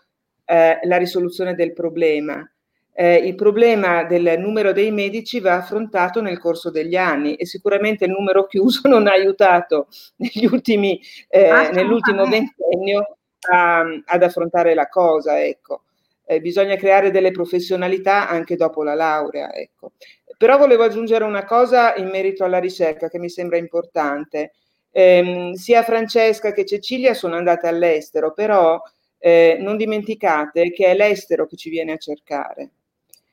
[0.44, 2.44] eh, la risoluzione del problema.
[2.92, 8.04] Eh, il problema del numero dei medici va affrontato nel corso degli anni e sicuramente
[8.04, 9.86] il numero chiuso non ha aiutato
[10.16, 13.16] negli ultimi, eh, nell'ultimo ventennio
[13.48, 15.42] a, ad affrontare la cosa.
[15.42, 15.84] Ecco.
[16.26, 19.52] Eh, bisogna creare delle professionalità anche dopo la laurea.
[19.54, 19.92] Ecco.
[20.40, 24.52] Però volevo aggiungere una cosa in merito alla ricerca che mi sembra importante.
[24.90, 28.80] Eh, sia Francesca che Cecilia sono andate all'estero, però
[29.18, 32.70] eh, non dimenticate che è l'estero che ci viene a cercare.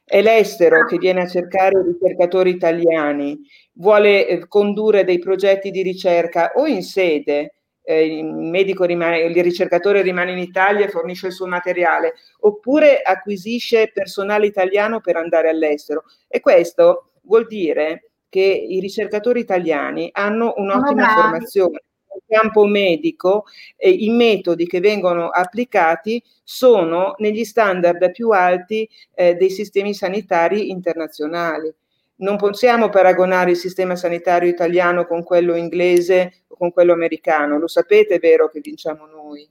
[0.03, 3.39] È l'estero che viene a cercare i ricercatori italiani,
[3.76, 7.53] vuole eh, condurre dei progetti di ricerca o in sede
[7.90, 13.02] eh, il medico rimane, il ricercatore rimane in Italia e fornisce il suo materiale, oppure
[13.02, 16.04] acquisisce personale italiano per andare all'estero.
[16.28, 21.82] E questo vuol dire che i ricercatori italiani hanno un'ottima oh, formazione.
[22.10, 23.46] Nel campo medico
[23.78, 30.72] eh, i metodi che vengono applicati sono negli standard più alti eh, dei sistemi sanitari
[30.72, 31.74] internazionali
[32.18, 37.57] non possiamo paragonare il sistema sanitario italiano con quello inglese o con quello americano.
[37.57, 39.47] Lo sapete, è vero che vinciamo noi?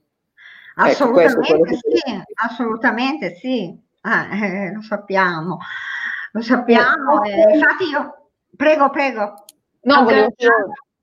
[0.75, 5.57] Assolutamente ecco, sì, assolutamente sì, ah, eh, lo sappiamo,
[6.31, 7.23] lo sappiamo.
[7.23, 9.45] Eh, infatti io, prego, prego.
[9.81, 10.33] No, volevo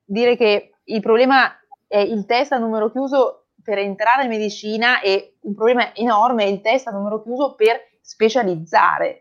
[0.04, 1.58] dire che il problema
[1.88, 6.48] è il test a numero chiuso per entrare in medicina e un problema enorme è
[6.48, 9.20] il test a numero chiuso per specializzare.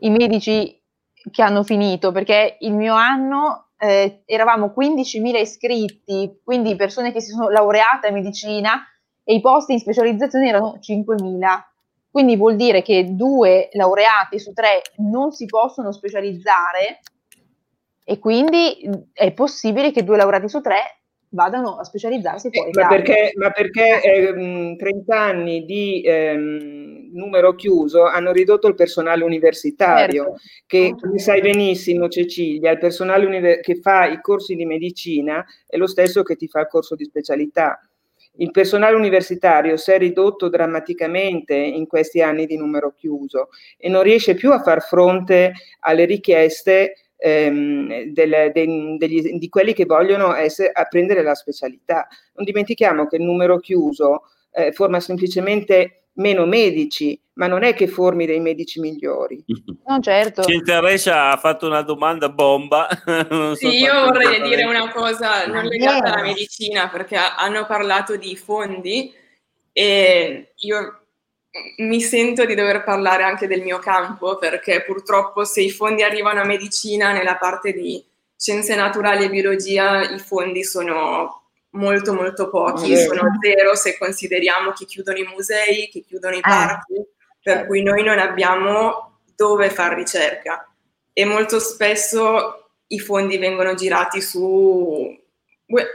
[0.00, 0.81] I medici
[1.30, 7.30] che hanno finito, perché il mio anno eh, eravamo 15.000 iscritti, quindi persone che si
[7.30, 8.86] sono laureate in medicina
[9.24, 11.62] e i posti in specializzazione erano 5.000.
[12.10, 17.00] Quindi vuol dire che due laureati su tre non si possono specializzare
[18.04, 21.01] e quindi è possibile che due laureati su tre
[21.32, 22.70] vadano a specializzarsi fuori.
[22.70, 28.74] Eh, ma, perché, ma perché eh, 30 anni di ehm, numero chiuso hanno ridotto il
[28.74, 30.40] personale universitario, certo.
[30.66, 35.76] che come sai benissimo Cecilia, il personale univer- che fa i corsi di medicina è
[35.76, 37.80] lo stesso che ti fa il corso di specialità.
[38.36, 44.02] Il personale universitario si è ridotto drammaticamente in questi anni di numero chiuso e non
[44.02, 50.34] riesce più a far fronte alle richieste ehm, del, de, degli, di quelli che vogliono
[50.34, 52.08] essere, apprendere la specialità.
[52.34, 57.86] Non dimentichiamo che il numero chiuso eh, forma semplicemente meno medici, ma non è che
[57.86, 59.42] formi dei medici migliori.
[59.84, 60.42] No, certo.
[60.80, 62.88] Rescia ha fatto una domanda bomba.
[63.28, 68.36] so sì, io vorrei dire una cosa non legata alla medicina, perché hanno parlato di
[68.36, 69.12] fondi
[69.72, 71.01] e io
[71.78, 76.40] mi sento di dover parlare anche del mio campo perché purtroppo se i fondi arrivano
[76.40, 78.02] a medicina nella parte di
[78.36, 81.42] scienze naturali e biologia i fondi sono
[81.72, 86.42] molto molto pochi, sono zero se consideriamo che chiudono i musei, che chiudono i eh.
[86.42, 87.06] parchi, eh.
[87.42, 90.66] per cui noi non abbiamo dove fare ricerca
[91.12, 95.18] e molto spesso i fondi vengono girati su...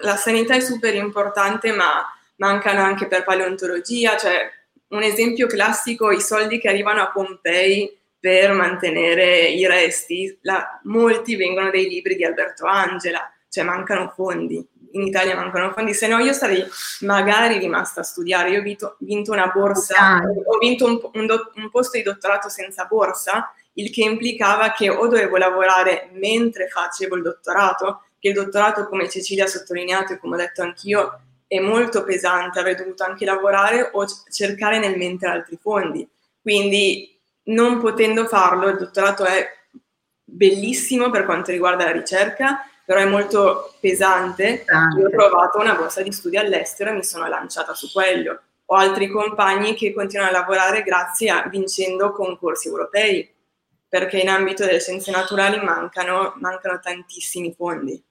[0.01, 2.03] La sanità è super importante, ma
[2.38, 4.49] mancano anche per paleontologia, cioè
[4.89, 11.35] un esempio classico, i soldi che arrivano a Pompei per mantenere i resti, la, molti
[11.35, 16.17] vengono dai libri di Alberto Angela, cioè mancano fondi in Italia mancano fondi, se no
[16.19, 16.63] io sarei
[17.01, 18.49] magari rimasta a studiare.
[18.49, 20.21] Io ho vinto, vinto una borsa, ah.
[20.21, 25.07] ho vinto un, un, un, posto di dottorato senza borsa, il che implicava che o
[25.07, 30.35] dovevo lavorare mentre facevo il dottorato, che il dottorato, come Cecilia ha sottolineato e come
[30.35, 35.58] ho detto anch'io, è molto pesante, avrei dovuto anche lavorare o cercare nel mentre altri
[35.60, 36.08] fondi.
[36.41, 39.50] Quindi non potendo farlo, il dottorato è
[40.24, 44.64] bellissimo per quanto riguarda la ricerca, però è molto pesante.
[44.66, 45.00] pesante.
[45.00, 48.41] Io ho provato una borsa di studio all'estero e mi sono lanciata su quello.
[48.66, 53.30] Ho altri compagni che continuano a lavorare grazie a vincendo concorsi europei,
[53.88, 58.02] perché in ambito delle scienze naturali mancano, mancano tantissimi fondi.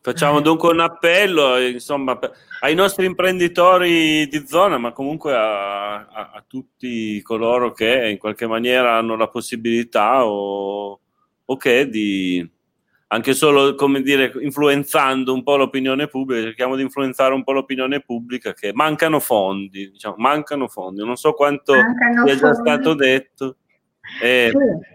[0.00, 2.18] Facciamo dunque un appello insomma,
[2.60, 8.46] ai nostri imprenditori di zona, ma comunque a, a, a, tutti coloro che in qualche
[8.46, 11.00] maniera hanno la possibilità o,
[11.44, 12.48] o che di,
[13.08, 18.00] anche solo, come dire, influenzando un po' l'opinione pubblica, cerchiamo di influenzare un po' l'opinione
[18.00, 21.74] pubblica che mancano fondi, diciamo, mancano fondi, non so quanto
[22.24, 23.56] sia già stato detto.
[24.22, 24.52] Eh.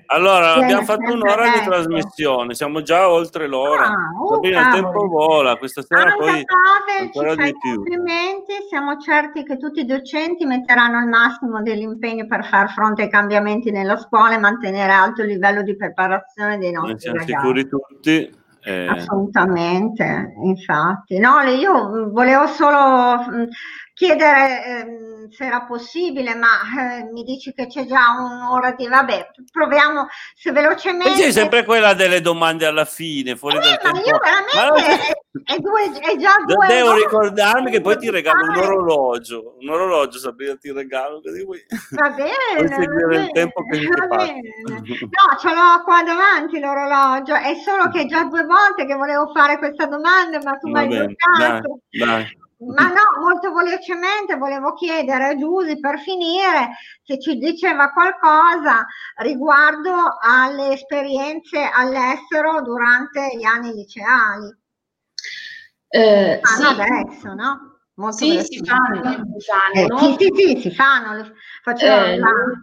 [0.07, 3.87] Allora, abbiamo fatto un'ora di trasmissione, siamo già oltre l'ora.
[3.87, 7.75] Ah, oh, il tempo vola, questa sera Anna poi Pavel, ancora di più.
[7.75, 13.09] Complimenti, siamo certi che tutti i docenti metteranno il massimo dell'impegno per far fronte ai
[13.09, 17.39] cambiamenti nella scuola e mantenere alto il livello di preparazione dei nostri Noi siamo ragazzi.
[17.39, 18.41] sicuri tutti.
[18.65, 18.87] Eh.
[18.87, 21.17] Assolutamente, infatti.
[21.17, 23.49] No, io volevo solo
[23.93, 26.47] chiedere eh, se era possibile, ma
[26.99, 28.87] eh, mi dici che c'è già un'ora di...
[28.87, 31.21] Vabbè, proviamo se velocemente...
[31.21, 34.09] C'è sempre quella delle domande alla fine, fuori eh, dal ma tempo.
[34.09, 35.21] io veramente...
[35.43, 36.67] È, due, è già due...
[36.67, 36.99] Devo ore.
[36.99, 41.43] ricordarmi che poi ti regalo un orologio, un orologio Sabrina ti regalo, così.
[41.91, 44.41] Va bene, puoi seguire il tempo che mi bene.
[45.13, 49.31] No, ce l'ho qua davanti l'orologio, è solo che è già due volte che volevo
[49.33, 51.79] fare questa domanda, ma tu mi hai bloccato.
[51.89, 52.41] Dai, dai.
[52.65, 58.85] Ma no, molto velocemente volevo chiedere a Giusy per finire se ci diceva qualcosa
[59.17, 64.55] riguardo alle esperienze all'estero durante gli anni liceali.
[65.87, 66.63] Eh, ah, sì.
[66.63, 67.72] adesso, no?
[67.95, 69.99] Molto sì, si fanno, si fanno.
[69.99, 71.21] Eh, sì, sì, sì, si fanno.
[71.21, 72.19] Eh,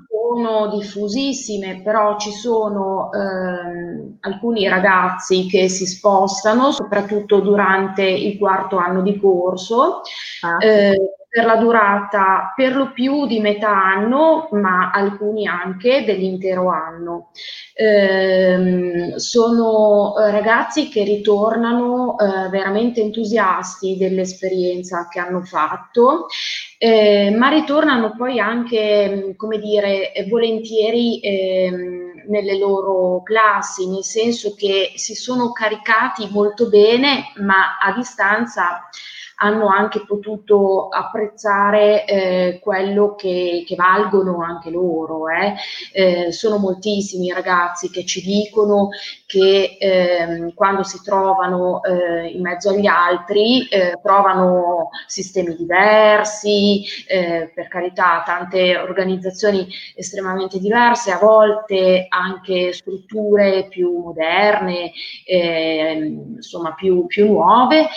[0.08, 8.76] sono diffusissime, però ci sono eh, alcuni ragazzi che si spostano, soprattutto durante il quarto
[8.76, 10.00] anno di corso.
[10.42, 10.56] Ah.
[10.58, 10.96] Eh,
[11.30, 17.30] per la durata per lo più di metà anno, ma alcuni anche dell'intero anno.
[17.72, 26.26] Eh, sono ragazzi che ritornano eh, veramente entusiasti dell'esperienza che hanno fatto,
[26.78, 34.92] eh, ma ritornano poi anche, come dire, volentieri ehm, nelle loro classi, nel senso che
[34.96, 38.88] si sono caricati molto bene, ma a distanza
[39.42, 45.28] hanno anche potuto apprezzare eh, quello che, che, valgono anche loro.
[45.28, 45.54] Eh.
[45.92, 48.88] Eh, sono moltissimi i ragazzi che ci dicono
[49.26, 57.50] che ehm, quando si trovano eh, in mezzo agli altri eh, trovano sistemi diversi, eh,
[57.54, 64.92] per carità, tante organizzazioni estremamente diverse, a volte anche strutture più moderne,
[65.24, 67.88] ehm, insomma più, più nuove,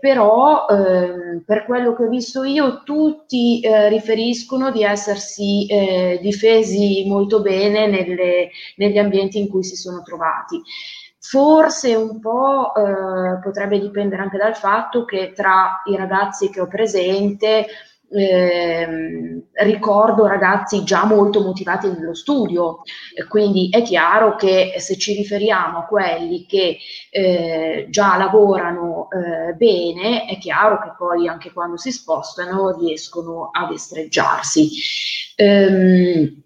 [0.00, 0.29] però
[0.68, 7.40] ehm, per quello che ho visto io tutti eh, riferiscono di essersi eh, difesi molto
[7.40, 10.60] bene nelle, negli ambienti in cui si sono trovati.
[11.18, 16.66] Forse un po' eh, potrebbe dipendere anche dal fatto che tra i ragazzi che ho
[16.66, 17.66] presente
[18.12, 22.82] eh, ricordo ragazzi già molto motivati nello studio,
[23.28, 26.78] quindi è chiaro che se ci riferiamo a quelli che
[27.10, 33.66] eh, già lavorano eh, bene, è chiaro che poi anche quando si spostano riescono a
[33.66, 34.70] destreggiarsi.
[35.36, 36.42] Ehm,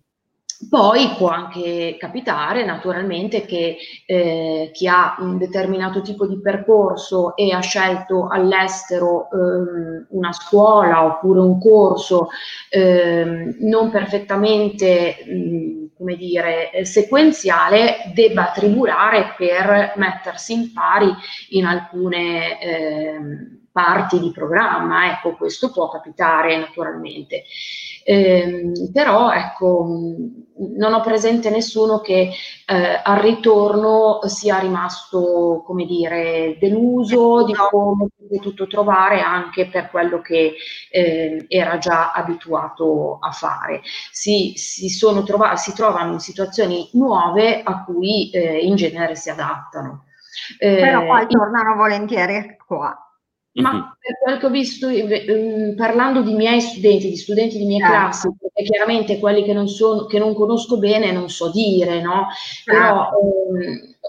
[0.68, 7.52] poi può anche capitare naturalmente che eh, chi ha un determinato tipo di percorso e
[7.52, 12.28] ha scelto all'estero ehm, una scuola oppure un corso
[12.70, 21.12] ehm, non perfettamente, mh, come dire, sequenziale, debba tribulare per mettersi in pari
[21.50, 22.60] in alcune...
[22.60, 27.42] Ehm, parti di programma, ecco, questo può capitare naturalmente.
[28.06, 29.86] Eh, però ecco,
[30.76, 32.30] non ho presente nessuno che
[32.66, 39.88] eh, al ritorno sia rimasto, come dire, deluso di come è potuto trovare anche per
[39.90, 40.54] quello che
[40.90, 43.80] eh, era già abituato a fare.
[44.12, 44.88] Si, si,
[45.24, 50.04] trova- si, trovano in situazioni nuove a cui eh, in genere si adattano.
[50.58, 52.98] Però poi tornano volentieri qua.
[53.54, 53.96] Ma mhm.
[54.00, 57.94] per quel che ho visto, ehm, parlando di miei studenti, di studenti di mie certo.
[57.94, 62.26] classi, perché chiaramente quelli che non, sono, che non conosco bene non so dire, no?
[62.64, 63.10] Però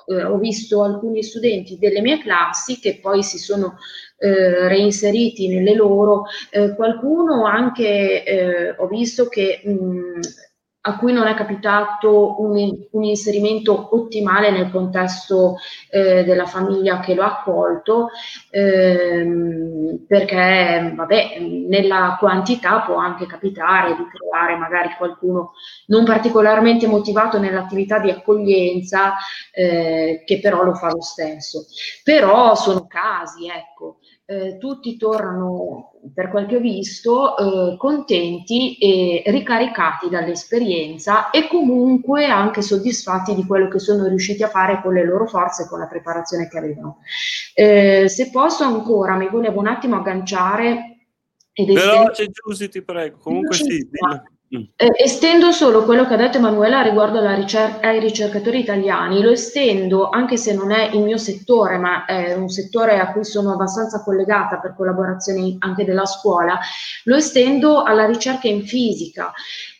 [0.07, 3.77] eh, ho visto alcuni studenti delle mie classi che poi si sono
[4.17, 10.19] eh, reinseriti nelle loro, eh, qualcuno anche eh, ho visto che mh,
[10.87, 15.57] a cui non è capitato un, un inserimento ottimale nel contesto
[15.89, 18.09] eh, della famiglia che lo ha accolto,
[18.51, 25.53] ehm, perché vabbè, nella quantità può anche capitare di trovare magari qualcuno
[25.87, 29.15] non particolarmente motivato nell'attività di accoglienza,
[29.51, 31.65] eh, che però lo fa lo stesso.
[32.03, 33.97] Però sono casi, ecco
[34.27, 42.25] eh, tutti tornano, per quel che ho visto, eh, contenti e ricaricati dall'esperienza e comunque
[42.25, 45.79] anche soddisfatti di quello che sono riusciti a fare con le loro forze e con
[45.79, 46.99] la preparazione che avevano.
[47.53, 51.07] Eh, se posso ancora, mi volevo un attimo agganciare.
[51.53, 53.17] Veloce, Giusy, ti prego.
[53.19, 53.87] Comunque sì.
[53.87, 54.34] Mm.
[54.47, 54.69] Eh,
[55.03, 60.37] estendo solo quello che ha detto Emanuela riguardo ricer- ai ricercatori italiani, lo estendo anche
[60.37, 64.59] se non è il mio settore, ma è un settore a cui sono abbastanza collegata
[64.59, 66.59] per collaborazioni anche della scuola,
[67.05, 69.33] lo estendo alla ricerca in fisica.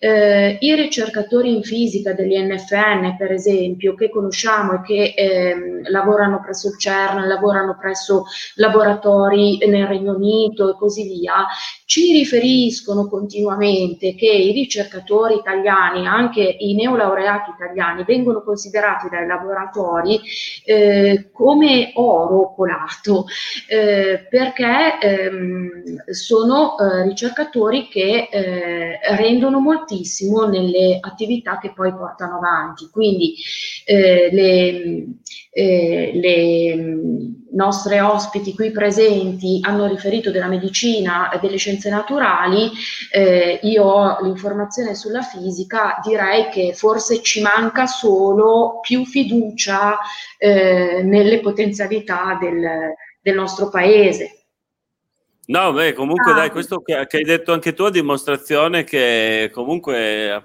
[0.06, 5.56] Eh, I ricercatori in fisica dell'INFN, per esempio, che conosciamo e che eh,
[5.90, 11.48] lavorano presso il CERN, lavorano presso laboratori nel Regno Unito e così via,
[11.86, 20.22] ci riferiscono continuamente che i ricercatori italiani, anche i neolaureati italiani, vengono considerati dai laboratori
[20.66, 23.26] eh, come oro colato,
[23.68, 29.94] eh, perché ehm, sono eh, ricercatori che eh, rendono moltissimo
[30.48, 32.90] nelle attività che poi portano avanti.
[32.92, 33.36] Quindi
[33.86, 35.06] eh, le,
[35.52, 37.00] eh, le
[37.52, 42.70] nostre ospiti qui presenti hanno riferito della medicina e delle scienze naturali,
[43.12, 49.98] eh, io ho l'informazione sulla fisica, direi che forse ci manca solo più fiducia
[50.38, 54.45] eh, nelle potenzialità del, del nostro paese.
[55.48, 56.36] No, beh, comunque ah.
[56.36, 60.44] dai, questo che, che, hai detto anche tu a dimostrazione che comunque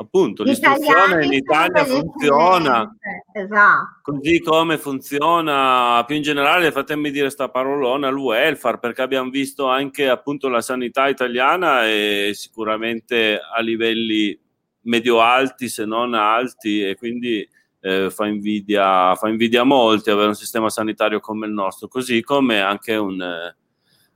[0.00, 2.90] appunto l'istruzione in Italia funziona
[3.32, 4.00] esatto.
[4.02, 9.68] così come funziona più in generale fatemi dire sta parolona il welfare perché abbiamo visto
[9.68, 14.38] anche appunto la sanità italiana e sicuramente a livelli
[14.82, 17.46] medio alti se non alti e quindi
[17.82, 22.22] eh, fa, invidia, fa invidia a molti avere un sistema sanitario come il nostro così
[22.22, 23.56] come anche un, eh,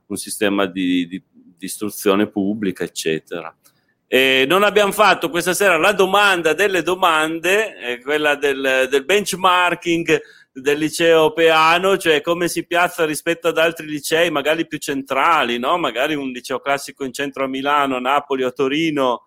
[0.07, 1.23] un sistema di, di,
[1.57, 3.55] di istruzione pubblica eccetera
[4.07, 10.21] eh, non abbiamo fatto questa sera la domanda delle domande, eh, quella del, del, benchmarking
[10.53, 15.77] del liceo Peano, cioè come si piazza rispetto ad altri licei, magari più centrali, no?
[15.77, 19.24] magari un liceo classico in centro a Milano, Napoli o Torino,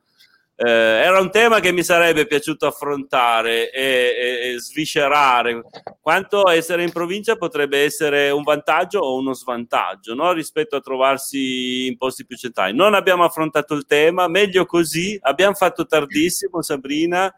[0.60, 5.62] eh, era un tema che mi sarebbe piaciuto affrontare e, e, e, sviscerare.
[6.00, 10.32] Quanto essere in provincia potrebbe essere un vantaggio o uno svantaggio no?
[10.32, 12.74] rispetto a trovarsi in posti più centrali.
[12.74, 15.16] Non abbiamo affrontato il tema, meglio così.
[15.22, 17.32] Abbiamo fatto tardissimo, Sabrina.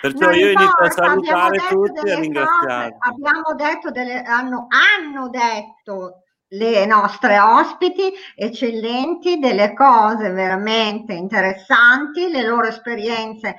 [0.00, 2.96] Perciò non io inizio a salutare tutti e a ringraziare.
[3.00, 6.21] Abbiamo detto delle, hanno, hanno detto
[6.52, 13.56] le nostre ospiti eccellenti, delle cose veramente interessanti, le loro esperienze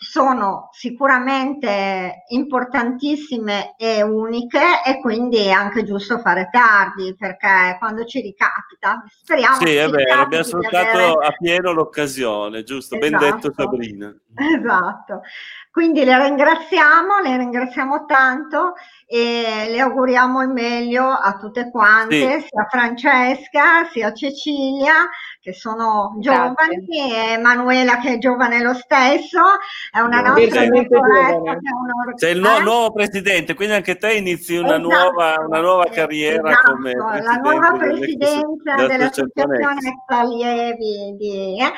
[0.00, 8.20] sono sicuramente importantissime e uniche e quindi è anche giusto fare tardi perché quando ci
[8.20, 11.26] ricapita speriamo sì, è vero, abbiamo sfruttato avere...
[11.26, 13.10] a pieno l'occasione giusto, esatto.
[13.10, 13.62] ben detto esatto.
[13.62, 15.22] Sabrina esatto,
[15.78, 18.74] quindi le ringraziamo le ringraziamo tanto
[19.06, 22.46] e le auguriamo il meglio a tutte quante, sì.
[22.48, 25.08] sia Francesca sia Cecilia
[25.40, 27.34] che sono giovani Grazie.
[27.34, 29.40] e Manuela che è giovane lo stesso,
[29.92, 31.58] è una nostra dottoressa.
[32.16, 34.82] Sei il nu- nuovo presidente, quindi anche te inizi una, esatto.
[34.82, 36.72] nuova, una nuova carriera esatto.
[36.72, 41.62] come La nuova presidenza dell'associazione ex allievi di...
[41.62, 41.72] Eh?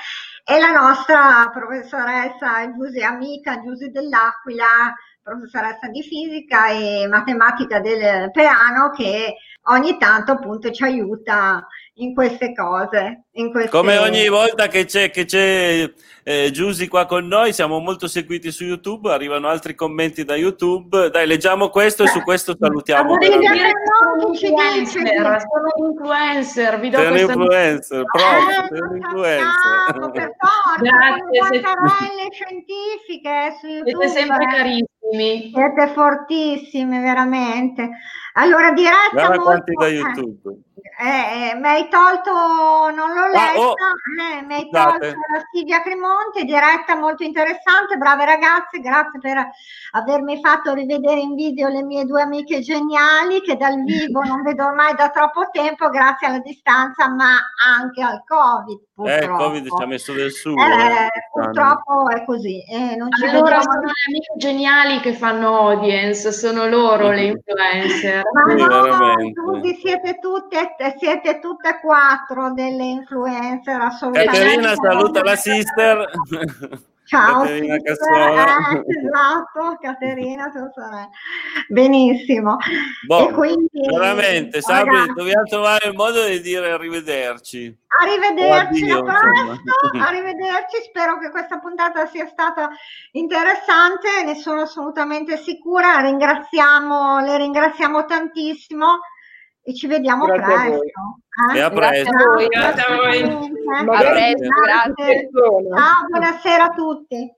[0.45, 8.91] E la nostra professoressa Giusy amica Giusy dell'Aquila professoressa di fisica e matematica del piano
[8.91, 11.67] che ogni tanto appunto ci aiuta
[12.03, 13.25] in queste cose.
[13.33, 13.71] In queste...
[13.71, 15.91] Come ogni volta che c'è, che c'è
[16.23, 21.11] eh, Giusy qua con noi, siamo molto seguiti su YouTube, arrivano altri commenti da YouTube.
[21.11, 23.17] Dai, leggiamo questo e su questo salutiamo.
[23.21, 30.11] Sono influencer, sono influencer, vi do sei un influencer, prof, sei un influencer.
[30.13, 31.69] Per forza, Grazie, siete...
[32.33, 34.09] scientifiche su YouTube.
[34.09, 35.53] Siete sempre carissimi.
[35.53, 37.91] Siete fortissimi, veramente.
[38.35, 39.43] Allora, diretta Guarda molto...
[39.43, 40.61] quanti da YouTube.
[40.81, 42.31] Eh, eh, mi hai tolto,
[42.91, 43.75] non l'ho letta, ah, oh,
[44.39, 49.49] eh, mi hai tolto la Silvia Cremonte, diretta molto interessante, brave ragazze, grazie per
[49.93, 54.67] avermi fatto rivedere in video le mie due amiche geniali che dal vivo non vedo
[54.67, 58.79] ormai da troppo tempo grazie alla distanza, ma anche al Covid.
[59.01, 59.11] Purtroppo.
[59.11, 60.53] Eh, il Covid ci ha messo del suo.
[60.53, 62.63] Eh, purtroppo è così.
[62.65, 62.97] Eh,
[63.27, 68.23] allora sono le amiche geniali che fanno audience, sono loro le influencer.
[68.33, 74.39] Ma no, tutti siete tutte siete tutte e quattro delle influencer assolutamente.
[74.39, 76.11] Caterina saluta la sister.
[77.11, 78.71] Ciao, Caterina Cassola.
[78.71, 80.49] Eh, esatto, Caterina,
[81.67, 82.57] benissimo.
[83.05, 87.77] Boh, e quindi, veramente, Sabri, ragazzi, dobbiamo trovare il modo di dire arrivederci.
[88.01, 92.71] Arrivederci addio, presto, arrivederci, spero che questa puntata sia stata
[93.11, 99.01] interessante, ne sono assolutamente sicura, ringraziamo, le ringraziamo tantissimo
[99.71, 101.01] e ci vediamo grazie presto.
[101.49, 101.61] A eh?
[101.61, 102.11] a presto.
[102.11, 102.47] Grazie a voi.
[102.49, 103.21] Grazie a voi.
[103.85, 104.35] Grazie.
[104.35, 105.31] Grazie.
[105.33, 107.29] Ciao, buonasera a tutti.